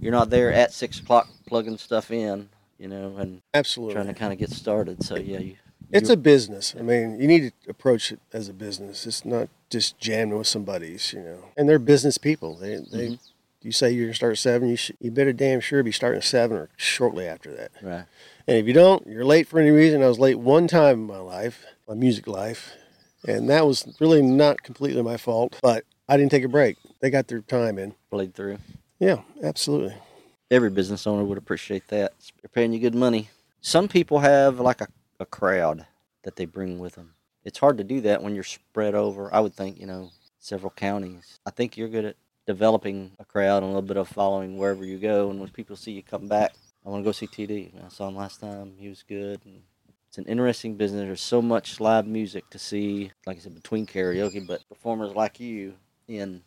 [0.00, 3.94] You're not there at six o'clock plugging stuff in, you know, and Absolutely.
[3.94, 5.02] trying to kind of get started.
[5.02, 5.56] So yeah, you.
[5.92, 6.74] It's a business.
[6.78, 9.06] I mean, you need to approach it as a business.
[9.06, 11.44] It's not just jamming with somebody's, you know.
[11.56, 12.56] And they're business people.
[12.56, 13.18] They they Mhm.
[13.66, 16.18] You say you're gonna start at seven, you should, you better damn sure be starting
[16.18, 17.72] at seven or shortly after that.
[17.82, 18.06] right.
[18.48, 20.02] And if you don't, you're late for any reason.
[20.02, 22.72] I was late one time in my life, my music life,
[23.26, 25.58] and that was really not completely my fault.
[25.60, 26.76] But I didn't take a break.
[27.00, 27.94] They got their time in.
[28.10, 28.58] Played through.
[29.00, 29.94] Yeah, absolutely.
[30.50, 32.12] Every business owner would appreciate that.
[32.40, 33.30] They're paying you good money.
[33.60, 34.86] Some people have like a,
[35.18, 35.86] a crowd
[36.22, 37.14] that they bring with them.
[37.44, 40.70] It's hard to do that when you're spread over, I would think, you know, several
[40.70, 41.40] counties.
[41.44, 44.84] I think you're good at developing a crowd and a little bit of following wherever
[44.84, 45.30] you go.
[45.30, 46.54] And when people see you come back,
[46.84, 47.72] I want to go see TD.
[47.84, 48.74] I saw him last time.
[48.78, 49.40] He was good.
[49.44, 49.62] And
[50.08, 51.02] it's an interesting business.
[51.02, 55.40] There's so much live music to see, like I said, between karaoke, but performers like
[55.40, 55.74] you
[56.08, 56.42] in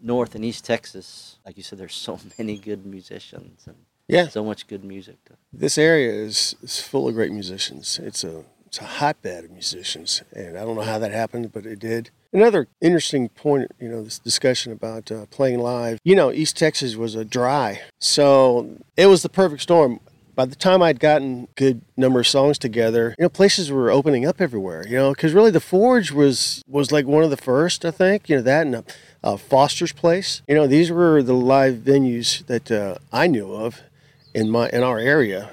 [0.00, 3.76] North and East Texas, like you said, there's so many good musicians and
[4.08, 5.24] Yeah, so much good music.
[5.26, 7.98] To, this area is, is full of great musicians.
[7.98, 11.66] It's a it's a hotbed of musicians, and I don't know how that happened, but
[11.66, 12.08] it did.
[12.34, 15.98] Another interesting point, you know, this discussion about uh, playing live.
[16.02, 20.00] You know, East Texas was a dry, so it was the perfect storm.
[20.34, 24.24] By the time I'd gotten good number of songs together, you know, places were opening
[24.24, 24.86] up everywhere.
[24.88, 28.30] You know, because really the Forge was was like one of the first, I think.
[28.30, 28.82] You know that and uh,
[29.22, 30.40] uh, Foster's Place.
[30.48, 33.82] You know, these were the live venues that uh, I knew of
[34.32, 35.50] in my in our area,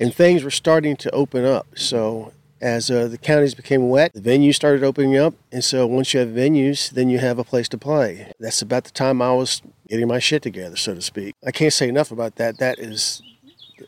[0.00, 1.68] and things were starting to open up.
[1.76, 6.14] So as uh, the counties became wet, the venues started opening up, and so once
[6.14, 8.32] you have venues, then you have a place to play.
[8.40, 11.34] That's about the time I was getting my shit together, so to speak.
[11.46, 12.58] I can't say enough about that.
[12.58, 13.22] That is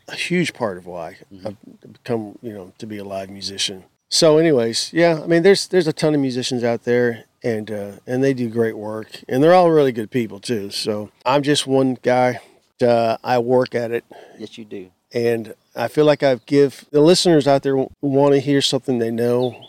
[0.07, 1.57] a huge part of why I've
[1.93, 3.85] become, you know, to be a live musician.
[4.09, 7.91] So, anyways, yeah, I mean, there's there's a ton of musicians out there, and uh,
[8.07, 10.71] and they do great work, and they're all really good people too.
[10.71, 12.39] So I'm just one guy.
[12.81, 14.05] Uh, I work at it,
[14.37, 14.89] yes, you do.
[15.13, 19.11] and I feel like I've give the listeners out there want to hear something they
[19.11, 19.65] know.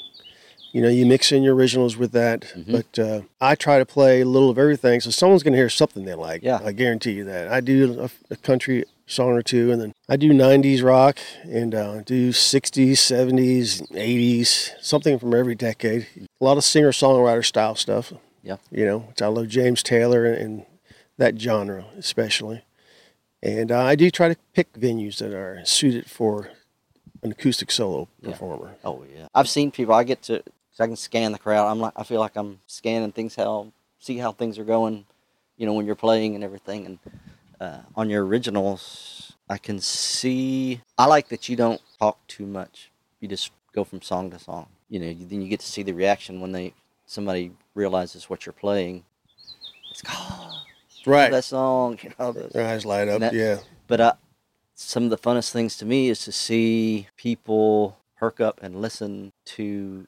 [0.72, 2.70] You know, you mix in your originals with that, Mhm.
[2.70, 5.68] but uh, I try to play a little of everything, so someone's going to hear
[5.68, 6.42] something they like.
[6.44, 6.60] Yeah.
[6.64, 7.48] I guarantee you that.
[7.48, 11.74] I do a, a country song or two, and then I do '90s rock and
[11.74, 16.06] uh, do '60s, '70s, '80s, something from every decade.
[16.40, 18.12] A lot of singer-songwriter style stuff.
[18.44, 18.56] Yeah.
[18.70, 20.64] You know, which I love James Taylor and
[21.18, 22.62] that genre especially.
[23.42, 26.50] And uh, I do try to pick venues that are suited for
[27.22, 28.30] an acoustic solo Yeah.
[28.30, 28.76] performer.
[28.84, 29.94] Oh yeah, I've seen people.
[29.94, 31.70] I get to, cause I can scan the crowd.
[31.70, 35.06] I'm like, I feel like I'm scanning things how, see how things are going,
[35.56, 36.86] you know, when you're playing and everything.
[36.86, 36.98] And
[37.60, 40.80] uh, on your originals, I can see.
[40.98, 42.90] I like that you don't talk too much.
[43.20, 44.66] You just go from song to song.
[44.88, 46.74] You know, you, then you get to see the reaction when they
[47.06, 49.04] somebody realizes what you're playing.
[49.90, 50.62] It's oh,
[51.06, 51.30] Right.
[51.30, 52.32] that song, you know.
[52.32, 53.20] the- Their eyes light up.
[53.20, 53.58] That- yeah.
[53.86, 54.12] but I,
[54.74, 59.32] some of the funnest things to me is to see people perk up and listen
[59.44, 60.06] to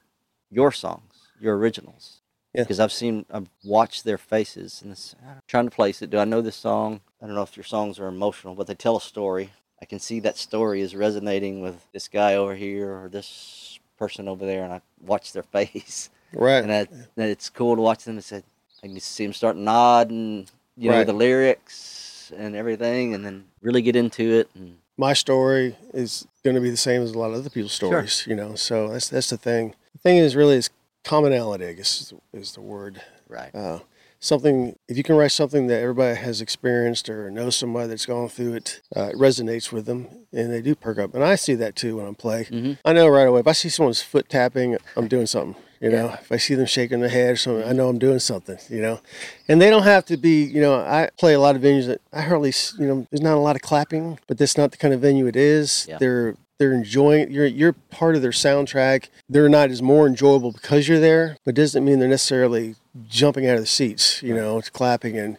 [0.50, 2.18] your songs, your originals.
[2.54, 2.62] Yeah.
[2.64, 5.14] Because I've seen, I've watched their faces and this,
[5.48, 6.10] trying to place it.
[6.10, 7.00] Do I know this song?
[7.22, 9.50] I don't know if your songs are emotional, but they tell a story.
[9.80, 14.28] I can see that story is resonating with this guy over here or this person
[14.28, 16.62] over there, and I watch their face, Right.
[16.62, 18.16] and, I, and it's cool to watch them.
[18.16, 18.42] And say,
[18.84, 23.82] I can see them start nodding, you know, the lyrics and everything, and then really
[23.82, 24.48] get into it.
[24.54, 27.72] And my story is going to be the same as a lot of other people's
[27.72, 28.54] stories, you know.
[28.54, 29.74] So that's that's the thing.
[29.92, 30.70] The thing is really is
[31.04, 31.66] commonality.
[31.66, 33.02] I guess is the, is the word.
[33.28, 33.80] right, Uh,
[34.20, 38.28] something if you can write something that everybody has experienced or knows somebody that's gone
[38.28, 41.14] through it, uh, it resonates with them and they do perk up.
[41.14, 42.44] And I see that too when I'm playing.
[42.46, 42.78] Mhm.
[42.84, 45.60] I know right away if I see someone's foot tapping, I'm doing something.
[45.82, 46.14] You know, Yeah.
[46.20, 48.56] if I see them shaking their head or something, I know I'm doing something.
[48.70, 49.00] You know,
[49.48, 50.44] and they don't have to be.
[50.44, 52.52] You know, I play a lot of venues that I hardly.
[52.78, 55.26] You know, there's not a lot of clapping, but that's not the kind of venue
[55.26, 55.86] it is.
[55.88, 55.98] Yeah.
[55.98, 57.32] They're they're enjoying.
[57.32, 59.08] You're you're part of their soundtrack.
[59.28, 62.76] They're not as more enjoyable because you're there, but doesn't mean they're necessarily
[63.08, 64.22] jumping out of the seats.
[64.22, 65.36] You know, it's clapping and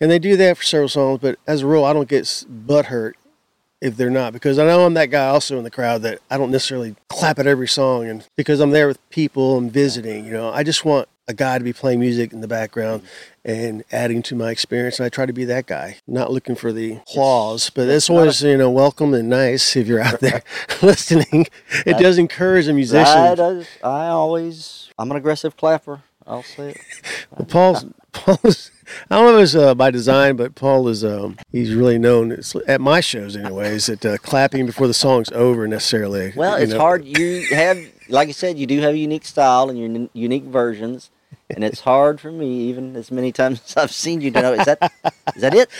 [0.00, 1.20] and they do that for several songs.
[1.22, 3.16] But as a rule, I don't get butt hurt
[3.80, 6.36] if they're not because I know I'm that guy also in the crowd that I
[6.36, 10.32] don't necessarily clap at every song and because I'm there with people and visiting, you
[10.32, 13.02] know, I just want a guy to be playing music in the background
[13.44, 16.72] and adding to my experience and I try to be that guy, not looking for
[16.72, 20.42] the applause, but it's always, you know, welcome and nice if you're out there
[20.82, 21.46] listening.
[21.86, 23.36] It does encourage a musician.
[23.36, 26.02] does, I always, I'm an aggressive clapper.
[26.26, 26.80] I'll say it.
[27.30, 28.70] well, Paul's Paul's
[29.10, 32.40] I don't know if it's uh, by design, but Paul is um, he's really known
[32.66, 36.32] at my shows anyways at uh, clapping before the song's over necessarily.
[36.34, 36.78] Well, it's know.
[36.78, 37.04] hard.
[37.04, 40.44] You have, like I said, you do have a unique style and your n- unique
[40.44, 41.10] versions,
[41.50, 44.52] and it's hard for me, even as many times as I've seen you, to know
[44.54, 44.92] is that
[45.34, 45.70] is that it?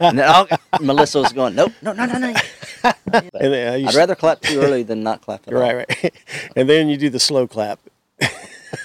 [0.00, 0.48] And then I'll,
[0.80, 2.34] Melissa was going, nope, no, no, no, no.
[3.12, 5.60] And then, uh, I'd rather clap too early than not clap at all.
[5.60, 6.14] Right, right.
[6.56, 7.78] and then you do the slow clap.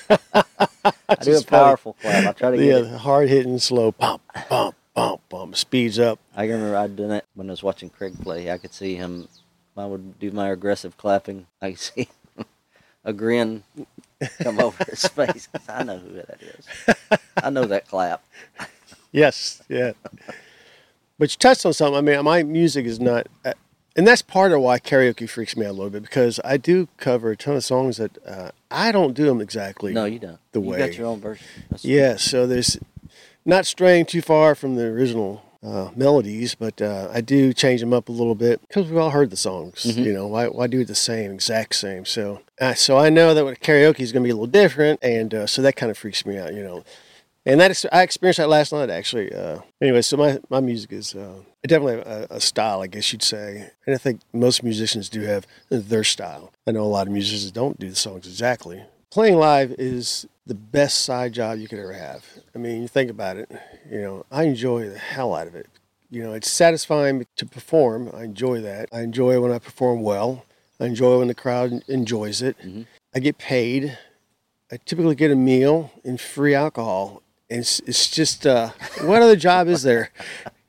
[1.09, 1.43] I do a funny.
[1.45, 2.25] powerful clap.
[2.27, 2.97] I try to get it.
[2.99, 6.19] hard hitting slow pump, pump, pump, pump, speeds up.
[6.35, 8.51] I can remember I'd done it when I was watching Craig play.
[8.51, 9.27] I could see him.
[9.77, 11.47] I would do my aggressive clapping.
[11.61, 12.07] I could see
[13.03, 13.63] a grin
[14.41, 15.47] come over his face.
[15.47, 17.17] 'cause I know who that is.
[17.43, 18.23] I know that clap.
[19.11, 19.93] Yes, yeah.
[21.17, 21.97] But you touched on something.
[21.97, 23.53] I mean, my music is not, uh,
[23.95, 26.89] and that's part of why karaoke freaks me out a little bit because I do
[26.97, 29.93] cover a ton of songs that uh, I don't do them exactly.
[29.93, 30.39] No, you don't.
[30.51, 31.45] the you way- got your own version.
[31.69, 32.77] That's- Yeah, so there's
[33.45, 37.91] not straying too far from the original uh, melodies, but uh, I do change them
[37.93, 39.83] up a little bit because we've all heard the songs.
[39.85, 40.05] Mhm.
[40.05, 42.05] You know, why, why do it the same, exact same?
[42.05, 45.33] So, uh, so I know that karaoke is going to be a little different, and
[45.33, 46.53] uh, so that kind of freaks me out.
[46.53, 46.83] You know,
[47.45, 49.33] and that is, I experienced that last night actually.
[49.33, 53.23] Uh, anyway, so my my music is uh, definitely a, a style, I guess you'd
[53.23, 56.51] say, and I think most musicians do have their style.
[56.67, 58.83] I know a lot of musicians don't do the songs exactly.
[59.11, 62.25] Playing live is the best side job you could ever have.
[62.53, 63.49] I mean, you think about it.
[63.89, 65.67] You know, I enjoy the hell out of it.
[66.11, 68.11] You know, it's satisfying to perform.
[68.13, 68.89] I enjoy that.
[68.91, 70.45] I enjoy when I perform well.
[70.79, 72.57] I enjoy when the crowd enjoys it.
[72.59, 72.85] Mhm.
[73.13, 73.97] I get paid.
[74.71, 77.21] I typically get a meal and free alcohol.
[77.49, 80.11] And it's, it's just, uh, what other job is there?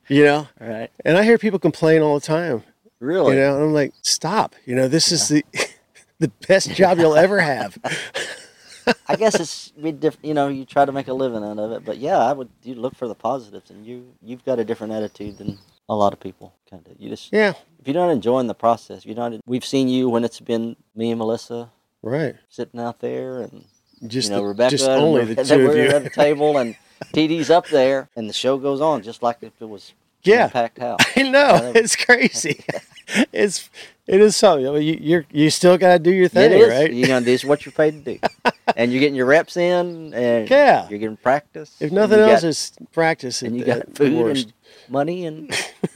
[0.07, 0.47] You know?
[0.59, 0.89] Right.
[1.03, 2.63] And I hear people complain all the time.
[2.99, 3.35] Really?
[3.35, 4.55] You know, and I'm like, stop.
[4.65, 5.43] You know, this is the
[6.19, 7.77] the best job you'll ever have.
[9.07, 10.25] I guess it's different.
[10.25, 12.49] You know, you try to make a living out of it, but yeah, I would.
[12.63, 15.59] You look for the positives, and you you've got a different attitude than
[15.89, 16.53] a lot of people.
[16.69, 16.93] Kind of.
[16.99, 19.33] You just Yeah, if you're not enjoying the process, you're not.
[19.45, 21.69] We've seen you when it's been me and Melissa
[22.01, 22.35] right.
[22.49, 23.65] sitting out there, and
[24.05, 25.83] Just you know the, Rebecca, just only the two of you.
[25.89, 26.75] at the table, and
[27.13, 30.47] TD's up there, and the show goes on just like if it was Yeah.
[30.49, 30.99] packed house.
[31.15, 32.63] I know it's crazy.
[33.33, 33.69] it's
[34.05, 34.67] it is something.
[34.67, 36.69] I mean, you you're, you still got to do your thing, is.
[36.69, 36.91] right?
[36.93, 40.13] You know, this is what you're paid to do, and you're getting your reps in,
[40.13, 40.87] and Yeah.
[40.89, 41.75] you're getting practice.
[41.79, 43.41] If nothing else, got- it's practice.
[43.41, 44.43] and at you got food worst.
[44.45, 44.53] and
[44.93, 45.51] money and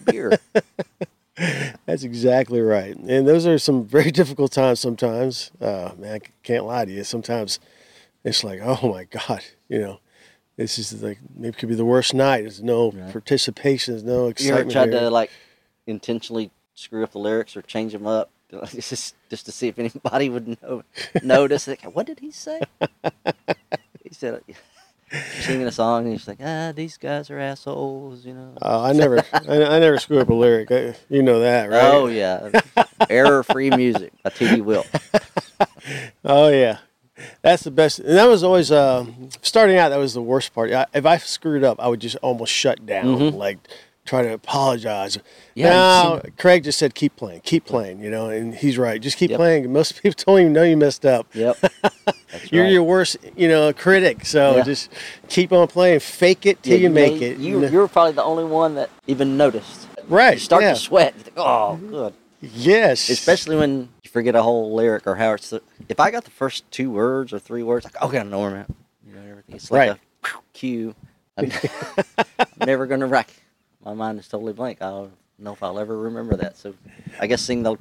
[0.06, 0.40] beer.
[1.86, 2.96] That's exactly right.
[2.96, 5.50] And those are some very difficult times sometimes.
[5.60, 7.04] Uh, man, I can't lie to you.
[7.04, 7.60] Sometimes
[8.24, 10.00] it's like, oh my God, you know,
[10.58, 12.42] this is like, maybe could be the worst night.
[12.42, 13.12] There's no Right.
[13.12, 14.56] participation, there's no excitement.
[14.58, 15.02] You ever tried here.
[15.04, 15.32] to like
[15.88, 18.30] intentionally screw up the lyrics or change them up
[18.74, 20.84] just just to see if anybody would know,
[21.24, 21.68] notice?
[21.68, 22.62] Like, what did he say?
[24.04, 24.42] he said
[25.40, 28.54] singing a song and he's like, ah, these guys are assholes, you know.
[28.62, 30.72] Oh, I never, I, I never screw up a lyric.
[30.72, 31.84] I, you know that, right?
[31.84, 32.50] Oh yeah,
[33.10, 34.86] error-free music A TV will.
[36.24, 36.78] Oh yeah,
[37.42, 38.00] that's the best.
[38.00, 39.06] And that was always uh,
[39.42, 39.90] starting out.
[39.90, 40.72] That was the worst part.
[40.72, 43.06] I, if I screwed up, I would just almost shut down.
[43.06, 43.34] Mhm.
[43.36, 43.58] Like
[44.04, 45.20] try to apologize.
[45.54, 49.00] Yeah, no, you Craig just said keep playing, keep playing, you know, and he's right.
[49.00, 49.38] Just keep Yep.
[49.38, 49.72] playing.
[49.72, 51.28] Most people don't even know you messed up.
[51.34, 51.58] Yep.
[52.50, 52.72] You're right.
[52.74, 54.26] your worst, you know, critic.
[54.26, 54.64] So Yeah.
[54.64, 54.90] just
[55.30, 57.38] keep on playing, fake it till Yeah, you, make made- it.
[57.38, 59.88] You, you were probably the only one that even noticed.
[60.10, 60.34] right.
[60.34, 60.74] You start yeah.
[60.74, 61.14] to sweat.
[61.18, 62.14] You think, oh, good.
[62.42, 63.10] Yes.
[63.10, 65.54] Especially when you forget a whole lyric or how it's.
[65.90, 68.50] If I got the first two words or three words, like, okay, I know where
[68.52, 68.70] I'm at.
[69.08, 69.56] You know, everything.
[69.56, 70.00] It's like Right.
[70.24, 70.94] a cue.
[71.38, 71.52] I'm,
[72.18, 72.26] I'm
[72.66, 73.32] never going to rack.
[73.84, 74.82] My mind is totally blank.
[74.82, 76.58] I don't know if I'll ever remember that.
[76.58, 76.76] So
[77.20, 77.78] I guess sing the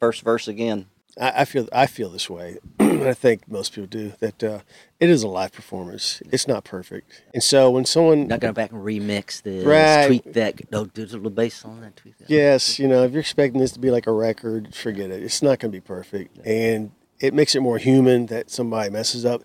[0.00, 0.86] first verse again.
[1.20, 2.58] I, I feel I feel this way.
[2.80, 4.42] I think most people do that.
[4.42, 4.60] Uh,
[5.00, 6.22] it is a live performance.
[6.32, 10.06] It's not perfect, and so when someone Not going back and remix this, Right.
[10.06, 12.30] tweak that, no, do a little bass on that, tweak that.
[12.30, 15.22] Yes, you know, if you're expecting this to be like a record, forget it.
[15.22, 16.38] It's not going to be perfect.
[16.46, 19.42] And it makes it more human that somebody messes up.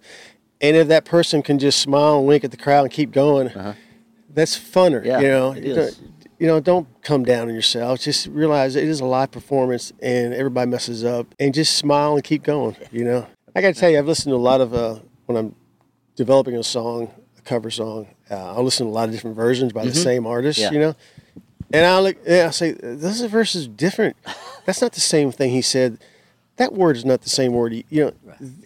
[0.61, 3.49] And if that person can just smile and wink at the crowd and keep going,
[3.49, 3.73] Uh-huh.
[4.29, 5.03] that's funner.
[5.03, 5.99] Yeah, you know, it is.
[6.39, 8.01] You know, don't come down on yourself.
[8.01, 12.23] Just realize it is a live performance and everybody messes up and just smile and
[12.23, 13.27] keep going, you know.
[13.55, 15.55] I got to tell you, I've listened to a lot of, uh, when I'm
[16.15, 19.73] developing a song, a cover song, uh, I'll listen to a lot of different versions
[19.73, 20.73] by the same artist, Mm-hmm.
[20.73, 20.79] Yeah.
[20.79, 20.95] you know.
[21.71, 24.15] And I'll, look, and I'll say, this verse is different.
[24.65, 25.97] That's not the same thing he said.
[26.57, 27.73] That word is not the same word.
[27.73, 28.13] You you know,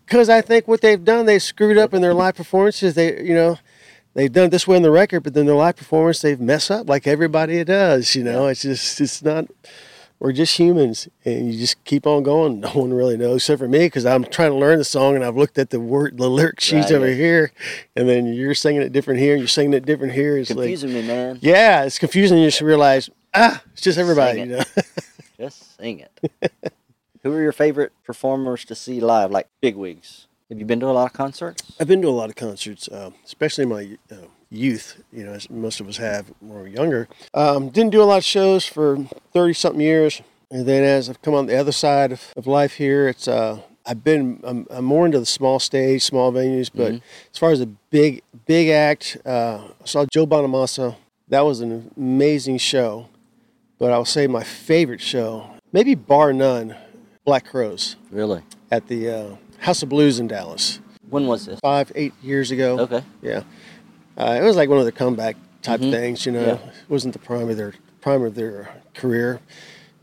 [0.05, 2.95] because I think what they've done, they screwed up in their live performances.
[2.95, 3.57] They, you know,
[4.17, 6.69] they've done it this way on the record, but then their live performance, they've messed
[6.71, 8.15] up like everybody does.
[8.15, 9.45] You know, it's just, it's not.
[10.19, 12.59] We're just humans, and you just keep on going.
[12.61, 15.23] No one really knows except for me because I'm trying to learn the song, and
[15.23, 17.51] I've looked at the word, the lyric sheets Right, over here,
[17.95, 20.35] and then you're singing it different here, and you're singing it different here.
[20.35, 21.37] It's like, Confusing me, man.
[21.43, 22.39] yeah, it's confusing.
[22.39, 24.39] You just realize, ah, it's just everybody.
[24.39, 24.63] Sing You know,
[25.39, 26.51] Just sing it.
[27.23, 30.26] Who are your favorite performers to see live, like bigwigs?
[30.49, 31.61] Have you been to a lot of concerts?
[31.77, 35.03] I've been to a lot of concerts, uh, especially in my uh, youth.
[35.11, 37.09] You know, as most of us have when we were younger.
[37.33, 38.97] Um, didn't do a lot of shows for
[39.33, 42.75] thirty something years, and then as I've come on the other side of, of life
[42.75, 46.69] here, it's uh, I've been I'm, I'm more into the small stage, small venues.
[46.73, 50.95] But as far as a big big act, uh, I saw Joe Bonamassa.
[51.27, 53.09] That was an amazing show.
[53.79, 56.75] But I'll say my favorite show, maybe bar none,
[57.25, 58.41] Black Crowes Really?
[58.71, 61.59] at the uh, House of Blues in Dallas When was this?
[61.61, 62.79] five, eight years ago.
[62.79, 63.03] Okay.
[63.21, 63.43] Yeah,
[64.17, 65.91] uh, it was like one of the comeback type Mhm.
[65.91, 66.25] things.
[66.25, 66.53] You know, Yeah.
[66.53, 69.39] it wasn't the prime of their prime of their career.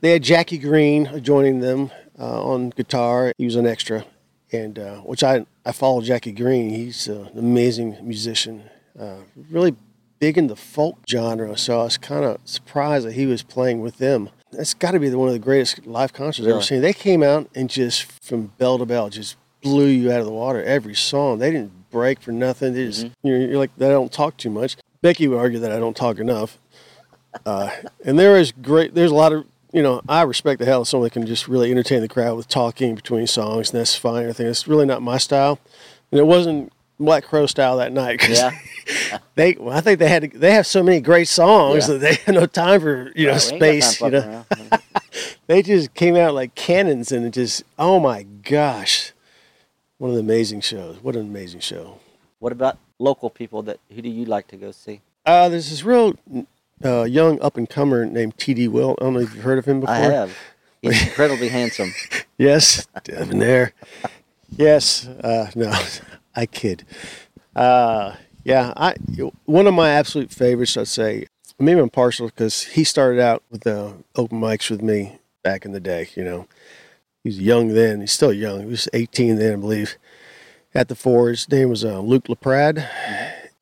[0.00, 3.32] They had Jackie Greene joining them uh, on guitar.
[3.38, 4.04] He was an extra,
[4.52, 6.70] and uh, which I I follow Jackie Greene.
[6.70, 8.64] He's an amazing musician.
[8.98, 9.16] Uh,
[9.50, 9.74] really
[10.20, 13.80] big in the folk genre, so I was kind of surprised that he was playing
[13.80, 14.30] with them.
[14.52, 16.80] That's got to be the- one of the greatest live concerts I've ever seen.
[16.82, 20.32] They came out and just from bell to bell just blew you out of the
[20.32, 21.38] water every song.
[21.40, 22.74] They didn't break for nothing.
[22.74, 24.76] They just you're, you're like they don't talk too much.
[25.02, 26.58] Becky would argue that I don't talk enough.
[27.44, 27.70] Uh,
[28.04, 28.94] and there is great.
[28.94, 30.00] There's a lot of you know.
[30.08, 32.94] I respect the hell of someone that can just really entertain the crowd with talking
[32.94, 34.28] between songs, and that's fine.
[34.28, 35.58] I think it's really not my style,
[36.12, 38.20] and it wasn't Black Crow style that night.
[38.20, 39.18] 'cause Yeah.
[39.34, 39.54] they.
[39.58, 40.30] Well, I think they had.
[40.30, 41.94] They have so many great songs Yeah.
[41.94, 44.00] that they had no time for you know Right, we ain't got space.
[44.00, 44.44] You know,
[45.48, 47.64] they just came out like cannons, and it just.
[47.78, 49.12] Oh my gosh,
[49.98, 51.02] one of the amazing shows.
[51.02, 51.98] What an amazing show.
[52.38, 55.00] what about local people that who do you like to go see?
[55.26, 56.14] Uh, there's this real
[56.84, 58.68] uh, young up and comer named T.D.
[58.68, 58.98] Wilt.
[59.00, 59.94] I don't know if you've heard of him before.
[59.94, 60.36] I have.
[60.82, 61.92] He's incredibly handsome.
[62.36, 63.72] Yes, debonair.
[64.56, 65.72] yes, uh, no,
[66.36, 66.84] I kid.
[67.56, 68.94] Uh, yeah, I
[69.46, 70.76] one of my absolute favorites.
[70.76, 71.26] I'd say
[71.58, 75.64] maybe I'm even partial because he started out with the open mics with me back
[75.64, 76.08] in the day.
[76.14, 76.48] You know,
[77.24, 78.00] he was young then.
[78.02, 78.60] He's still young.
[78.60, 79.96] He was 18 then, I believe.
[80.74, 82.86] At the Forge, his name was uh, Luke LaPrade.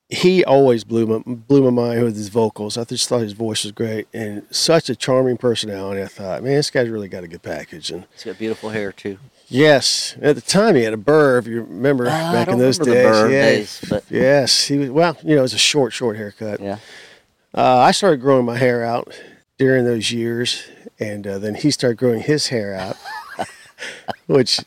[0.08, 2.76] He always blew my blew my mind with his vocals.
[2.76, 6.02] I just thought his voice was great and such a charming personality.
[6.02, 7.90] I thought, man, this guy's really got a good package.
[7.90, 9.18] And He's got beautiful hair too.
[9.48, 11.38] Yes, at the time he had a burr.
[11.38, 13.42] If you remember I back in those days, burr yeah.
[13.42, 14.90] days, but- yes, he was.
[14.90, 16.60] Well, you know, it was a short, short haircut.
[16.60, 16.78] Yeah.
[17.54, 19.14] Uh, I started growing my hair out
[19.58, 20.64] during those years,
[20.98, 22.96] and uh, then he started growing his hair out,
[24.26, 24.60] which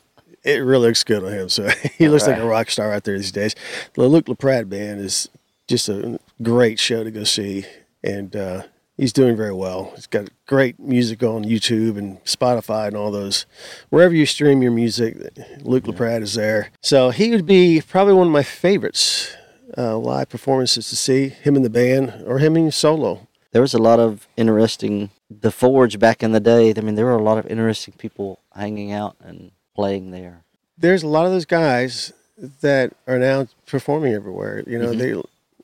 [0.44, 1.48] it really looks good on him.
[1.48, 3.54] So he looks like a rock star out there these days.
[3.94, 5.28] The Luke LaPrade band is
[5.68, 7.66] just a great show to go see,
[8.04, 8.62] and uh,
[8.96, 9.92] he's doing very well.
[9.96, 13.46] He's got great music on YouTube and Spotify and all those.
[13.90, 15.16] Wherever you stream your music,
[15.62, 16.70] Luke LaPrade is there.
[16.80, 19.34] So he would be probably one of my favorites
[19.76, 23.25] uh, live performances to see him in the band or him in solo.
[23.56, 26.74] There was a lot of interesting the Forge back in the day.
[26.76, 30.44] I mean, there were a lot of interesting people hanging out and playing there.
[30.76, 32.12] There's a lot of those guys
[32.60, 34.62] that are now performing everywhere.
[34.66, 35.14] You know, they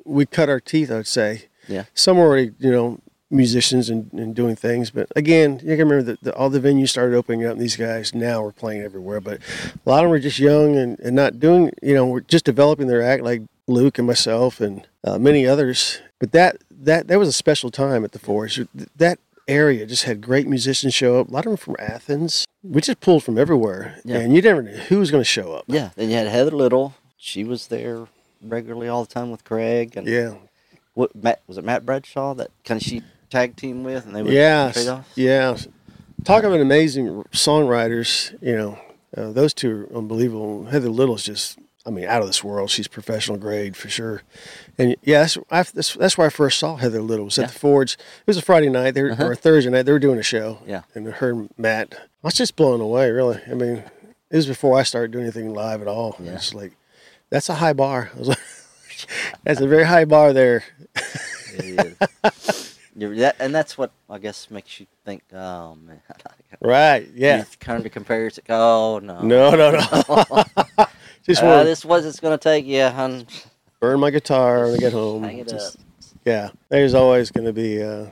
[0.07, 0.91] we cut our teeth.
[0.91, 1.85] I'd say Yeah.
[1.93, 2.99] some already you know
[3.31, 4.91] musicians and, and doing things.
[4.91, 7.77] But again, you can remember that the, all the venues started opening up, and these
[7.77, 9.21] guys now are playing everywhere.
[9.21, 9.41] But
[9.85, 12.47] a lot of them were just young and, and not doing, you know, we're just
[12.47, 16.01] developing their act, like Luke and myself and uh, many others.
[16.19, 18.61] But that that that was a special time at the Forge.
[18.97, 19.19] That
[19.49, 21.29] area just had great musicians show up.
[21.29, 22.47] A lot of them from Athens.
[22.63, 24.19] We just pulled from everywhere, Yeah.
[24.19, 25.65] and you never knew who was going to show up.
[25.67, 25.91] Yeah.
[25.97, 26.95] Then you had Heather Little.
[27.17, 28.07] She was there
[28.41, 29.97] regularly all the time with Craig.
[29.97, 30.35] And Yeah,
[30.95, 34.23] what Matt was it Matt Bradshaw that kind of she tag team with and they
[34.23, 35.57] would yeah, trade yeah.
[36.25, 38.37] Talk about amazing songwriters.
[38.41, 38.79] You know,
[39.17, 40.67] uh, those two are unbelievable.
[40.67, 42.71] Heather Little's just, I mean, out of this world.
[42.71, 44.23] She's professional grade for sure.
[44.79, 47.27] And yeah, that's, I, that's, that's where I first saw Heather Little.
[47.27, 47.47] Was at Yeah.
[47.49, 47.93] the Forge.
[47.95, 49.27] It was a Friday night, they were, Uh-huh.
[49.27, 49.83] or a Thursday night.
[49.83, 50.59] They were doing a show.
[50.67, 50.83] Yeah.
[50.95, 51.95] And her Matt.
[51.95, 53.11] I was just blown away.
[53.11, 53.41] Really.
[53.51, 53.85] I mean,
[54.31, 56.17] it was before I started doing anything live at all.
[56.19, 56.33] Yeah.
[56.35, 56.73] It's like
[57.31, 58.11] that's a high bar.
[58.15, 58.39] I was like,
[59.45, 60.65] that's a very high bar there.
[62.95, 66.01] You're- that, and that's what I guess makes you think, oh man.
[66.61, 67.09] Right.
[67.15, 67.39] Yeah.
[67.39, 69.21] You kind of compare it to, oh no.
[69.23, 70.45] No, no, no.
[71.27, 73.27] just Uh, this was it's gonna take you, hun.
[73.83, 75.45] Burn my guitar when I get home.
[75.47, 75.83] Just- up.
[76.25, 78.07] Yeah, there's always going to be, uh,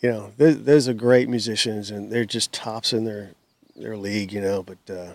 [0.00, 3.32] you know, there's, there's a great musicians and they're just tops in their
[3.74, 4.62] their league, you know.
[4.62, 5.14] But uh,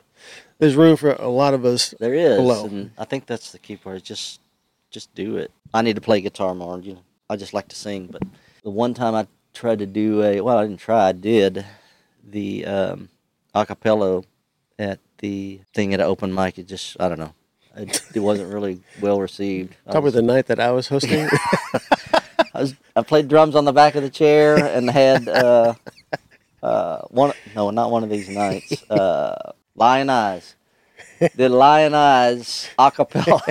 [0.59, 1.95] there's room for a lot of us.
[1.97, 2.65] There is, Below.
[2.65, 4.03] and I think that's the key part.
[4.03, 4.41] Just,
[4.89, 5.49] just do it.
[5.73, 6.77] I need to play guitar more.
[6.79, 8.07] You know, I just like to sing.
[8.07, 8.21] But
[8.63, 11.07] the one time I tried to do a, well, I didn't try.
[11.07, 11.65] I did
[12.29, 13.09] the um,
[13.55, 14.25] acapella
[14.77, 16.59] at the thing at an open mic.
[16.59, 17.33] It just, I don't know.
[17.77, 19.75] It, it wasn't really well received.
[19.87, 21.27] I Probably was- the night that I was hosting.
[22.53, 25.73] I was I played drums on the back of the chair and had uh,
[26.61, 30.55] uh, one no not one of these nights uh, Lyin' Eyes
[31.37, 33.41] did Lyin' Eyes a cappella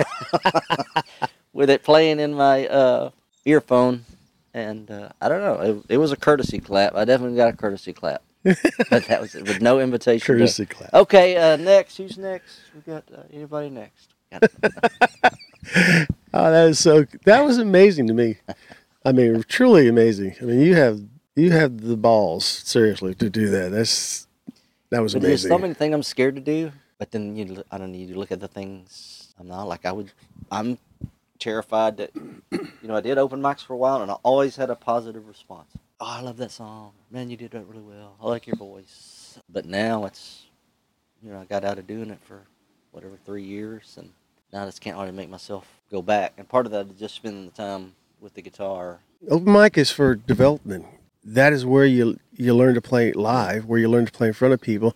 [1.53, 3.09] with it playing in my uh,
[3.45, 4.05] earphone
[4.53, 7.57] and uh, I don't know it, it was a courtesy clap I definitely got a
[7.57, 10.93] courtesy clap but that was it with no invitation Courtesy clap.
[10.93, 14.10] okay uh, next who's next we got uh, anybody next
[16.33, 17.05] Oh, that is so.
[17.25, 18.37] That was amazing to me.
[19.05, 20.35] I mean, truly amazing.
[20.41, 21.01] I mean, you have
[21.35, 23.71] you have the balls seriously to do that.
[23.71, 24.27] That's
[24.91, 26.71] that was But there's so many things I'm scared to do.
[26.97, 29.85] But then you, I don't need to look at the things I'm not like.
[29.85, 30.11] I would.
[30.51, 30.77] I'm
[31.39, 34.69] terrified that you know I did open mics for a while and I always had
[34.69, 35.71] a positive response.
[35.99, 37.29] Oh, I love that song, man.
[37.29, 38.15] You did that really well.
[38.21, 39.39] I like your voice.
[39.49, 40.45] But now it's,
[41.21, 42.43] you know, I got out of doing it for
[42.91, 44.11] whatever three years, and
[44.53, 46.33] I just can't hardly make myself go back.
[46.37, 48.99] And part of that is just spending the time with the guitar.
[49.29, 50.85] Open mic is for development.
[51.23, 54.33] That is where you you learn to play live, where you learn to play in
[54.33, 54.95] front of people.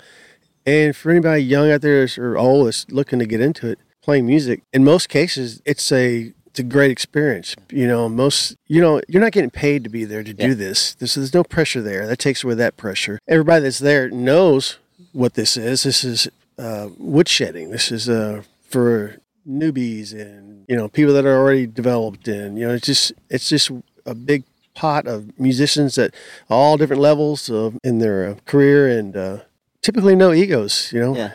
[0.65, 4.25] And for anybody young out there or old that's looking to get into it, playing
[4.25, 7.55] music, in most cases, it's a it's a great experience.
[7.69, 10.47] You know, most you know you're not getting paid to be there to Yeah.
[10.47, 10.95] do this.
[10.95, 12.07] This there's no pressure there.
[12.07, 13.19] That takes away that pressure.
[13.27, 14.79] Everybody that's there knows
[15.13, 15.83] what this is.
[15.83, 16.27] This is
[16.57, 17.69] uh, woodshedding.
[17.71, 19.17] This is uh, for
[19.47, 22.27] newbies and you know people that are already developed.
[22.27, 23.71] And you know, it's just it's just
[24.05, 24.43] a big
[24.73, 26.13] pot of musicians at
[26.49, 29.37] all different levels of, in their uh, career and uh,
[29.81, 30.91] typically no egos.
[30.93, 31.15] You know.
[31.15, 31.31] Yeah.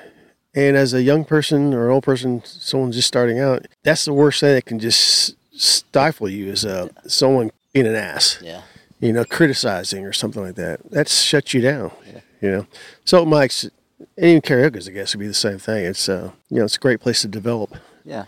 [0.53, 4.13] And as a young person or an old person, someone just starting out, that's the
[4.13, 8.63] worst thing that can just stifle you is uh, someone being an ass, Yeah.
[8.99, 10.91] you know, criticizing or something like that.
[10.91, 12.21] That shuts you down, Yeah.
[12.43, 12.67] you know.
[13.05, 15.85] So Mike's, and even karaoke's, I guess, would be the same thing.
[15.85, 17.77] It's, uh, you know, it's a great place to develop.
[18.05, 18.25] Yeah.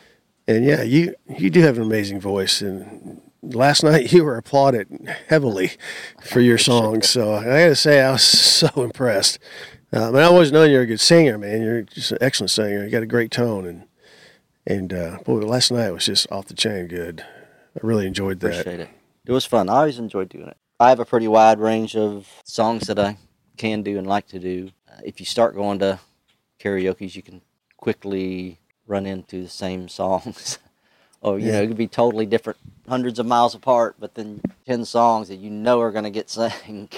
[0.46, 2.60] And yeah, you you do have an amazing voice.
[2.60, 4.88] And last night you were applauded
[5.28, 5.72] heavily
[6.22, 7.08] for your songs.
[7.08, 9.38] So I got to say, I was so impressed.
[9.94, 11.62] Uh, I mean, I always known you're a good singer, man.
[11.62, 12.84] You're just an excellent singer.
[12.84, 13.84] You got a great tone, and
[14.66, 17.24] and uh, boy, last night was just off the chain good.
[17.76, 18.60] I really enjoyed that.
[18.60, 18.88] Appreciate it.
[19.26, 19.68] It was fun.
[19.68, 20.56] I always enjoyed doing it.
[20.80, 23.16] I have a pretty wide range of songs that I
[23.56, 24.70] can do and like to do.
[24.90, 26.00] Uh, if you start going to
[26.58, 27.42] karaoke's, you can
[27.76, 28.58] quickly
[28.92, 30.58] run into the same songs.
[31.22, 31.64] or, you know, Yeah.
[31.64, 35.50] it could be totally different, hundreds of miles apart, but then 10 songs that you
[35.50, 36.88] know are going to get sang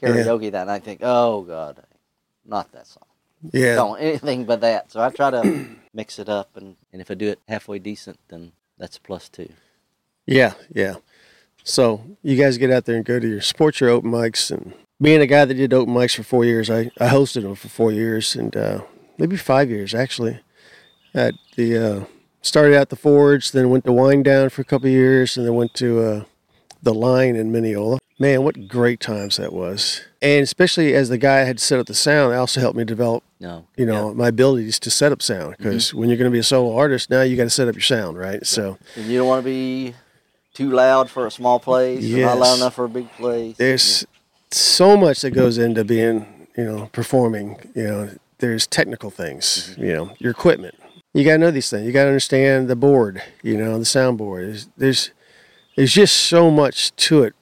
[0.00, 0.74] karaoke that night.
[0.74, 1.82] I think, oh, God,
[2.44, 3.02] not that song.
[3.52, 4.90] Yeah, Don't anything but that.
[4.92, 8.18] So I try to mix it up, and, and if I do it halfway decent,
[8.28, 9.48] then that's a plus too.
[10.26, 10.96] yeah, yeah.
[11.62, 14.50] So you guys get out there and go to your support your open mics.
[14.52, 17.54] And being a guy that did open mics for four years, I, I hosted them
[17.56, 18.82] for four years and uh,
[19.18, 20.38] maybe five years actually.
[21.16, 22.04] At the uh,
[22.42, 25.46] started at the Forge, then went to Wind Down for a couple of years, and
[25.46, 26.24] then went to uh,
[26.82, 27.98] the Line in Mineola.
[28.18, 30.02] Man, what great times that was!
[30.22, 33.24] And especially as the guy had set up the sound, it also helped me develop,
[33.40, 33.66] No.
[33.76, 35.56] you know, my abilities to set up sound.
[35.58, 37.74] Because when you're going to be a solo artist, now you got to set up
[37.74, 38.44] your sound, right?
[38.46, 39.94] So And you don't want to be
[40.54, 43.56] too loud for a small place, or not loud enough for a big place.
[43.56, 44.06] There's
[44.50, 47.70] so much that goes into being, you know, performing.
[47.74, 49.74] You know, there's technical things.
[49.78, 50.74] You know, your equipment.
[51.16, 51.86] You gotta know these things.
[51.86, 53.22] You gotta understand the board.
[53.42, 54.44] You know, the soundboard.
[54.44, 55.10] There's there's
[55.74, 57.34] there's just so much to it,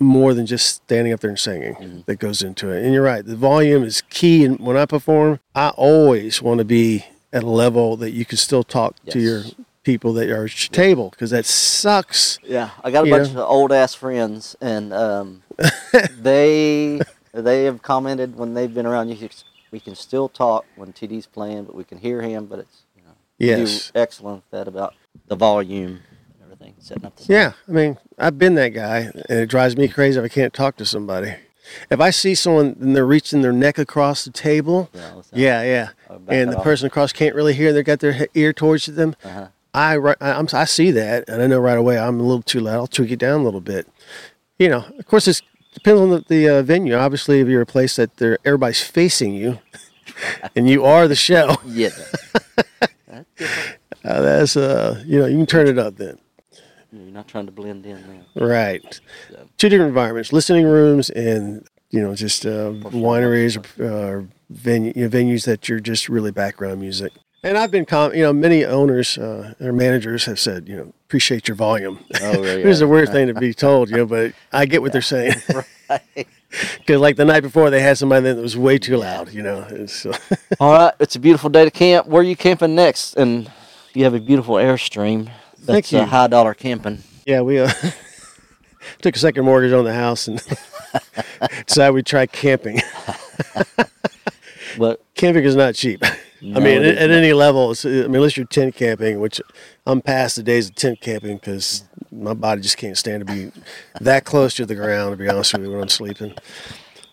[0.00, 2.84] more than just standing up there and singing that goes into it.
[2.84, 3.24] And you're right.
[3.24, 4.44] The volume is key.
[4.44, 8.36] And when I perform, I always want to be at a level that you can
[8.36, 9.44] still talk to your
[9.84, 12.40] people that are at your table because that sucks.
[12.42, 13.44] Yeah, I got a bunch know?
[13.44, 15.42] of old ass friends, and um,
[16.18, 17.00] they
[17.32, 19.08] they have commented when they've been around.
[19.08, 19.28] You
[19.70, 22.46] we can still talk when TD's playing, but we can hear him.
[22.46, 22.82] But it's
[23.40, 23.92] know you Yes.
[23.94, 24.94] excellent with that about
[25.28, 26.00] the volume
[26.34, 27.32] and everything, setting up the.
[27.32, 30.52] Yeah, I mean, I've been that guy, and it drives me crazy if I can't
[30.52, 31.34] talk to somebody.
[31.90, 36.16] If I see someone and they're reaching their neck across the table, Yeah, yeah, yeah,
[36.28, 36.64] and the off.
[36.64, 39.14] person across can't really hear, they got their ear towards them.
[39.24, 39.46] Uh-huh.
[39.72, 42.58] I, I, I'm, I see that, and I know right away I'm a little too
[42.58, 42.74] loud.
[42.74, 43.86] I'll tweak it down a little bit.
[44.58, 46.94] You know, of course, it depends on the, the uh, venue.
[46.96, 49.60] Obviously, if you're a place that everybody's facing you,
[50.56, 51.90] and you are the show, Yeah.
[53.48, 53.78] Different.
[54.04, 56.18] uh, that's uh, you know, you can turn it up then.
[56.92, 58.46] You're not trying to blend in there.
[58.48, 59.00] Right.
[59.30, 64.92] So- Two different environments: listening rooms and you know just uh, wineries or uh, venue,
[64.96, 67.12] you know, venues that you're just really background music.
[67.42, 70.92] And I've been, com- you know, many owners uh, or managers have said, you know,
[71.06, 72.04] appreciate your volume.
[72.20, 72.62] Oh, really?
[72.62, 75.02] It was a weird thing to be told, you know, but I get what they're
[75.02, 75.34] saying.
[75.90, 76.28] Right.
[76.78, 79.58] Because like the night before, they had somebody that was way too loud, you know.
[79.58, 80.12] Uh,
[80.60, 82.06] All right, it's a beautiful day to camp.
[82.06, 83.16] Where are you camping next?
[83.16, 83.50] And
[83.92, 85.24] you have a beautiful airstream.
[85.54, 85.98] That's Thank you.
[85.98, 87.02] Uh, high dollar camping.
[87.26, 87.72] yeah, we uh,
[89.02, 90.40] took a second mortgage on the house and
[91.66, 92.78] decided we'd try camping.
[94.78, 96.04] But camping is not cheap.
[96.56, 99.40] I mean, at, at any level, I mean, unless you're tent camping, which
[99.86, 103.52] I'm past the days of tent camping because my body just can't stand to be
[104.00, 105.12] that close to the ground.
[105.12, 106.34] To be honest with you, when I'm sleeping.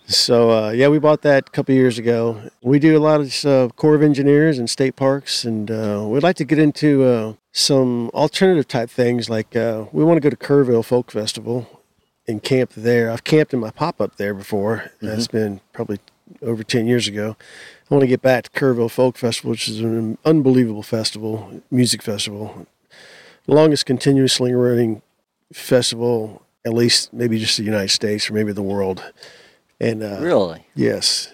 [0.08, 2.42] So uh, yeah, we bought that a couple years ago.
[2.62, 6.24] We do a lot of uh, Corps of Engineers and state parks, and uh, we'd
[6.24, 9.30] like to get into uh, some alternative type things.
[9.30, 11.84] Like uh, we want to go to Kerrville Folk Festival
[12.26, 13.12] and camp there.
[13.12, 14.92] I've camped in my pop up there before.
[15.02, 16.00] That's been probably
[16.42, 17.36] over ten years ago.
[17.90, 22.02] I want to get back to Kerrville Folk Festival, which is an unbelievable festival, music
[22.02, 22.68] festival,
[23.46, 25.02] the longest continuously running
[25.54, 29.04] festival, at least maybe just the United States or maybe the world.
[29.80, 31.32] And uh, really, yes,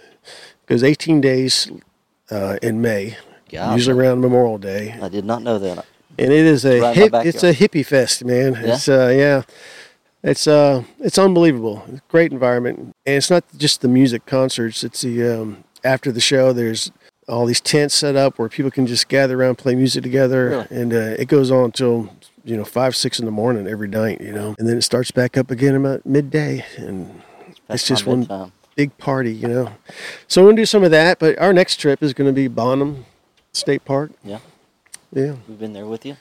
[0.67, 1.71] goes 18 days
[2.29, 3.17] uh, in May,
[3.73, 5.85] usually around Memorial Day, I did not know that.
[6.19, 8.53] and it is a Right hip, it's a hippie fest, man.
[8.53, 8.75] Yeah?
[8.75, 9.41] It's uh, yeah,
[10.23, 11.83] it's uh, it's unbelievable.
[12.07, 14.83] Great environment, and it's not just the music concerts.
[14.83, 16.53] It's the um, after the show.
[16.53, 16.91] There's
[17.27, 20.93] all these tents set up where people can just gather around, play music together, and
[20.93, 22.09] uh, it goes on until
[22.43, 24.21] you know five, six in the morning every night.
[24.21, 27.21] You know, and then it starts back up again about midday, and
[27.67, 28.51] That's It's just one- bedtime.
[28.75, 29.33] big party.
[29.33, 29.71] You know,
[30.27, 31.19] so we're gonna do some of that.
[31.19, 33.05] But our next trip is gonna be Bonham
[33.51, 34.11] State Park.
[34.23, 34.39] Yeah,
[35.11, 36.15] Yeah, we've been there with you.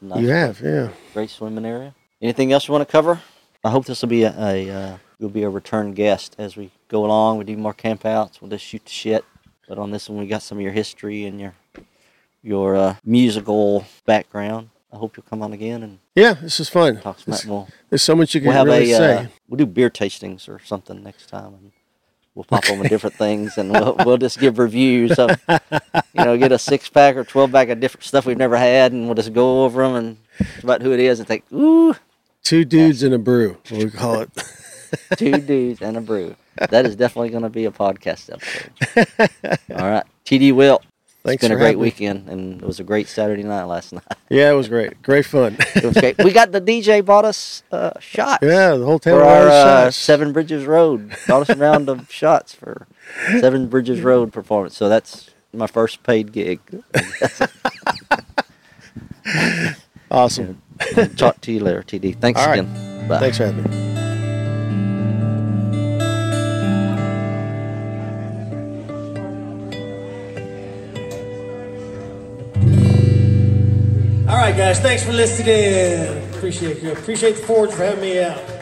[0.00, 0.60] Nice, you have.
[0.60, 0.88] Yeah.
[1.14, 1.94] great swimming area.
[2.22, 3.20] Anything else you want to cover?
[3.66, 6.70] I hope this will be a, a uh, you'll be a return guest as we
[6.88, 7.38] go along.
[7.38, 8.40] We do more campouts.
[8.40, 9.24] We'll just shoot the shit.
[9.68, 11.54] But on this one, we got some of your history and your
[12.42, 14.70] your uh, musical background.
[14.92, 17.00] I hope you'll come on again and Yeah, this is fun.
[17.00, 17.50] talk some.
[17.50, 19.16] We'll, there's so much you can we'll have really a say.
[19.16, 21.72] uh, we'll do beer tastings or something next time, and
[22.36, 26.38] we'll pop on with different things, and we'll we'll just give reviews of you know
[26.38, 29.16] get a six pack or twelve pack of different stuff we've never had, and we'll
[29.16, 30.16] just go over them and
[30.62, 31.94] about who it is and think, ooh,
[32.46, 34.30] Two dudes and a brew, what we call it.
[35.16, 36.36] two dudes and a brew.
[36.70, 39.58] That is definitely going to be a podcast episode.
[39.76, 40.84] All right, TD Wilt.
[41.24, 44.04] Thanks it's been a great weekend, and it was a great Saturday night last night.
[44.30, 45.02] Yeah, it was great.
[45.02, 45.56] Great fun.
[45.74, 46.18] It was great.
[46.18, 48.44] we got the DJ bought us uh, shots.
[48.44, 49.90] yeah, the whole town for our uh.
[49.90, 51.16] Seven Bridges Road.
[51.26, 52.86] Bought us a round of shots for
[53.40, 54.76] Seven Bridges Road performance.
[54.76, 56.60] So that's my first paid gig.
[60.08, 60.62] Awesome.
[61.16, 62.16] Talk to you later, TD.
[62.16, 62.60] Thanks All right.
[62.60, 63.08] again.
[63.08, 63.18] Bye.
[63.20, 63.86] Thanks for having me.
[74.28, 74.80] All right, guys.
[74.80, 76.34] Thanks for listening.
[76.34, 76.92] Appreciate you.
[76.92, 78.55] Appreciate the Forge for having me out.